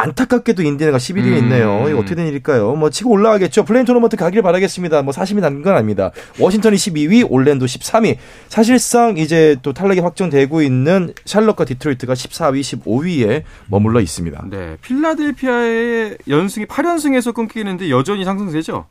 안타깝게도 0.00 0.62
인디애나가 0.62 0.98
11위에 0.98 1.32
음. 1.32 1.36
있네요. 1.38 1.86
이거 1.88 1.98
어떻게 1.98 2.14
된 2.14 2.26
일일까요? 2.26 2.74
뭐 2.74 2.90
치고 2.90 3.10
올라가겠죠. 3.10 3.64
play-in 3.64 3.86
토너먼트 3.86 4.16
가길 4.16 4.42
바라겠습니다. 4.42 5.02
뭐 5.02 5.12
40이 5.12 5.40
남긴 5.40 5.62
건 5.62 5.74
아닙니다. 5.74 6.10
워싱턴이 6.38 6.76
12위, 6.76 7.26
올랜도 7.28 7.66
13위. 7.66 8.16
사실상 8.48 9.16
이제 9.16 9.56
또 9.62 9.72
탈락이 9.72 10.00
확정되고 10.00 10.62
있는 10.62 11.14
샬럿과 11.24 11.64
디트로이트가 11.64 12.14
14위, 12.14 12.60
15위에 12.60 13.42
머물러 13.68 14.00
있습니다. 14.00 14.44
네. 14.50 14.76
필라델피아의 14.82 16.18
연승이 16.28 16.66
8연승에서 16.66 17.34
끊기는데 17.34 17.90
여전히 17.90 18.24
상승세죠? 18.24 18.86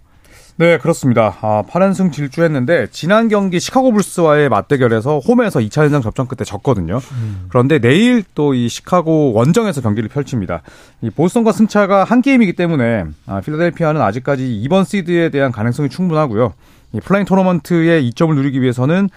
네, 0.58 0.78
그렇습니다. 0.78 1.36
아, 1.42 1.64
8연승 1.70 2.14
질주했는데 2.14 2.88
지난 2.92 3.28
경기 3.28 3.60
시카고 3.60 3.92
불스와의 3.92 4.48
맞대결에서 4.48 5.20
홈에서 5.20 5.60
2차 5.60 5.84
연장 5.84 6.02
접전 6.02 6.28
끝에 6.28 6.46
졌거든요. 6.46 7.02
음. 7.12 7.46
그런데 7.50 7.80
내일 7.80 8.24
또 8.36 8.54
이 8.54 8.70
시카고 8.70 9.34
원정에서 9.34 9.82
경기를 9.82 10.08
펼칩니다. 10.08 10.62
이 11.02 11.10
보스턴과 11.10 11.52
승차가 11.52 12.06
한 12.06 12.22
게임이기 12.22 12.54
때문에 12.54 13.04
아, 13.26 13.42
필라델피아는 13.42 14.02
아직까지 14.02 14.56
이번 14.62 14.86
시드에 14.86 15.28
대한 15.30 15.52
가능성이 15.52 15.90
충분하고요. 15.90 16.54
이 16.94 17.02
play-in 17.02 17.26
토너먼트의 17.26 18.08
이점을 18.08 18.34
누리기 18.34 18.62
위해서는 18.62 19.10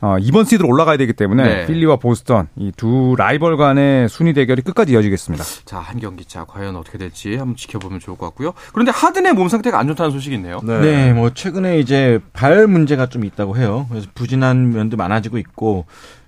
어, 0.00 0.16
이번 0.20 0.44
시드로 0.44 0.68
올라가야 0.68 0.96
되기 0.96 1.12
때문에 1.12 1.42
네. 1.42 1.66
필리와 1.66 1.96
보스턴 1.96 2.46
이 2.56 2.70
두 2.76 3.16
라이벌 3.18 3.56
간의 3.56 4.08
순위 4.08 4.32
대결이 4.32 4.62
끝까지 4.62 4.92
이어지겠습니다. 4.92 5.44
자, 5.64 5.78
한 5.80 5.98
경기 5.98 6.24
차 6.24 6.44
과연 6.44 6.76
어떻게 6.76 6.98
될지 6.98 7.34
한번 7.36 7.56
지켜보면 7.56 7.98
좋을 7.98 8.16
것 8.16 8.26
같고요. 8.26 8.52
그런데 8.72 8.92
하든의 8.92 9.32
몸 9.32 9.48
상태가 9.48 9.78
안 9.80 9.88
좋다는 9.88 10.12
소식이 10.12 10.36
있네요. 10.36 10.60
네. 10.62 10.80
네, 10.80 11.12
뭐 11.12 11.30
최근에 11.34 11.80
이제 11.80 12.20
발 12.32 12.66
문제가 12.68 13.06
좀 13.08 13.24
있다고 13.24 13.56
해요. 13.56 13.86
그래서 13.90 14.06
부진한 14.14 14.70
면도 14.70 14.96
많아지고 14.96 15.38
있고 15.38 15.86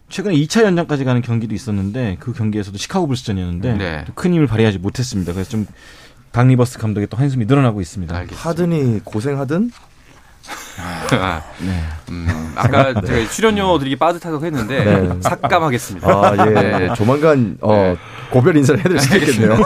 최근에 0.09 0.35
2차 0.35 0.65
연장까지 0.65 1.05
가는 1.05 1.23
경기도 1.23 1.55
있었는데 1.55 2.17
그 2.19 2.33
경기에서도 2.33 2.77
시카고 2.77 3.07
불스전이었는데 3.07 3.75
네. 3.75 4.05
큰 4.17 4.35
힘을 4.35 4.49
발휘하지 4.49 4.79
못했습니다. 4.79 5.33
그래서 5.33 5.51
좀 5.51 5.67
닥 6.33 6.47
리버스 6.47 6.79
감독의 6.79 7.09
또 7.09 7.17
한숨이 7.17 7.45
늘어나고 7.47 7.81
있습니다. 7.81 8.15
알겠습니다. 8.17 8.49
하든이 8.49 9.01
고생하든 9.03 9.73
아, 11.13 11.43
네. 11.59 11.85
음, 12.11 12.53
아까 12.57 12.93
네. 12.93 13.01
제가 13.07 13.31
출연료들이 13.31 13.97
빠듯하다고 13.97 14.45
했는데 14.45 14.85
네. 14.85 15.21
삭감하겠습니다. 15.21 16.09
아, 16.09 16.35
예. 16.39 16.51
네. 16.51 16.95
조만간 16.95 17.57
어, 17.61 17.73
네. 17.73 17.97
고별 18.31 18.57
인사를 18.57 18.81
해드릴 18.81 18.99
수 19.01 19.17
있겠네요. 19.17 19.57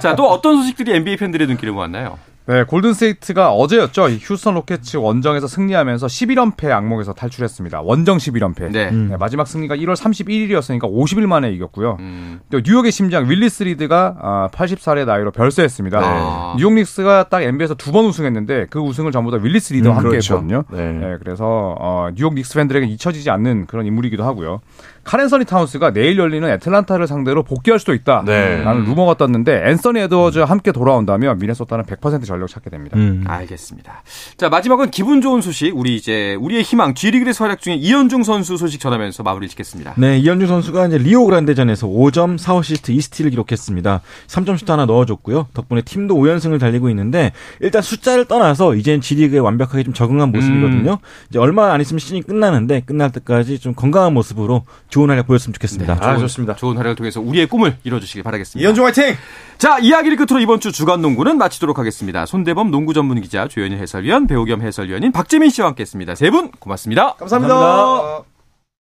자, 0.00 0.14
또 0.14 0.28
어떤 0.30 0.56
소식들이 0.58 0.94
NBA 0.96 1.16
팬들의 1.16 1.46
눈길을 1.46 1.72
모았나요? 1.72 2.18
네, 2.46 2.62
골든스테이트가 2.64 3.52
어제였죠. 3.52 4.02
휴스턴 4.20 4.52
로켓츠 4.52 4.98
원정에서 4.98 5.46
승리하면서 5.46 6.06
11연패 6.08 6.70
악몽에서 6.70 7.14
탈출했습니다. 7.14 7.80
원정 7.80 8.18
11연패. 8.18 8.70
네. 8.70 8.90
음. 8.90 9.08
네, 9.10 9.16
마지막 9.16 9.46
승리가 9.46 9.76
1월 9.76 9.96
31일이었으니까 9.96 10.82
50일 10.82 11.26
만에 11.26 11.50
이겼고요. 11.52 11.96
음. 12.00 12.40
또 12.50 12.60
뉴욕의 12.62 12.92
심장 12.92 13.30
윌리스 13.30 13.62
리드가 13.62 14.50
80살의 14.52 15.06
나이로 15.06 15.30
별세했습니다. 15.30 16.00
네. 16.00 16.56
뉴욕 16.58 16.74
닉스가 16.74 17.30
딱 17.30 17.42
NBA에서 17.42 17.74
두 17.74 17.94
번 17.94 18.04
우승했는데 18.06 18.66
그 18.70 18.80
우승을 18.80 19.10
전부 19.12 19.30
다 19.30 19.38
윌리스 19.40 19.72
리드와 19.72 19.94
음, 19.94 19.96
함께 19.98 20.08
그렇죠. 20.10 20.34
했거든요. 20.34 20.64
네. 20.70 20.92
네. 20.92 21.16
그래서 21.20 21.76
어, 21.80 22.08
뉴욕 22.14 22.34
닉스 22.34 22.54
팬들에게 22.56 22.84
잊혀지지 22.88 23.30
않는 23.30 23.66
그런 23.66 23.86
인물이기도 23.86 24.24
하고요. 24.24 24.60
칼 25.04 25.15
앤서니 25.15 25.44
타운스가 25.44 25.92
내일 25.92 26.18
열리는 26.18 26.48
애틀란타를 26.48 27.06
상대로 27.06 27.42
복귀할 27.42 27.78
수도 27.78 27.94
있다라는 27.94 28.24
네. 28.26 28.88
루머가 28.88 29.14
떴는데 29.14 29.62
앤서니 29.66 30.00
에드워즈와 30.00 30.46
함께 30.46 30.72
돌아온다면 30.72 31.38
미네소타는 31.38 31.84
100% 31.84 32.24
전력 32.24 32.48
찾게 32.48 32.70
됩니다. 32.70 32.96
음. 32.96 33.24
알겠습니다. 33.26 34.02
자 34.36 34.48
마지막은 34.48 34.90
기분 34.90 35.20
좋은 35.20 35.40
소식 35.40 35.76
우리 35.76 35.96
이제 35.96 36.34
우리의 36.40 36.62
희망 36.62 36.94
G리그에서 36.94 37.44
활약 37.44 37.60
중인 37.60 37.78
이현중 37.80 38.22
선수 38.22 38.56
소식 38.56 38.80
전하면서 38.80 39.22
마무리 39.22 39.48
짓겠습니다. 39.48 39.94
네 39.96 40.18
이현중 40.18 40.48
선수가 40.48 40.86
이제 40.86 40.98
리오 40.98 41.24
그란데전에서 41.26 41.86
5점 41.86 42.38
4어시스트 42.38 42.96
2스틸을 42.96 43.30
기록했습니다. 43.30 44.00
3점슛 44.26 44.66
하나 44.68 44.86
넣어줬고요. 44.86 45.48
덕분에 45.54 45.82
팀도 45.82 46.14
5연승을 46.14 46.58
달리고 46.58 46.88
있는데 46.90 47.32
일단 47.60 47.82
숫자를 47.82 48.24
떠나서 48.24 48.74
이젠 48.74 49.00
G리그에 49.00 49.38
완벽하게 49.38 49.82
좀 49.84 49.92
적응한 49.92 50.32
모습이거든요. 50.32 50.92
음. 50.92 50.96
이제 51.28 51.38
얼마 51.38 51.72
안 51.72 51.80
있으면 51.80 51.98
시즌이 51.98 52.22
끝나는데 52.22 52.80
끝날 52.80 53.12
때까지 53.12 53.58
좀 53.58 53.74
건강한 53.74 54.14
모습으로 54.14 54.62
좋은 54.94 55.10
활약 55.10 55.26
보였으면 55.26 55.52
좋겠습니다. 55.54 55.94
네, 55.94 56.00
아, 56.00 56.10
좋은, 56.10 56.20
좋습니다. 56.20 56.54
좋은 56.54 56.76
활약을 56.76 56.94
통해서 56.94 57.20
우리의 57.20 57.48
꿈을 57.48 57.76
이뤄주시길 57.82 58.22
바라겠습니다. 58.22 58.64
이현중 58.64 58.84
화이팅! 58.86 59.16
자, 59.58 59.78
이야기를 59.80 60.16
끝으로 60.16 60.38
이번 60.40 60.60
주 60.60 60.70
주간 60.70 61.02
농구는 61.02 61.36
마치도록 61.36 61.80
하겠습니다. 61.80 62.26
손대범 62.26 62.70
농구 62.70 62.94
전문 62.94 63.20
기자, 63.20 63.48
조현일 63.48 63.78
해설위원, 63.78 64.28
배우 64.28 64.44
겸 64.44 64.62
해설위원인 64.62 65.10
박재민 65.10 65.50
씨와 65.50 65.68
함께했습니다. 65.68 66.14
세 66.14 66.30
분 66.30 66.50
고맙습니다 66.52 67.14
감사합니다. 67.14 67.54
감사합니다. 67.54 68.33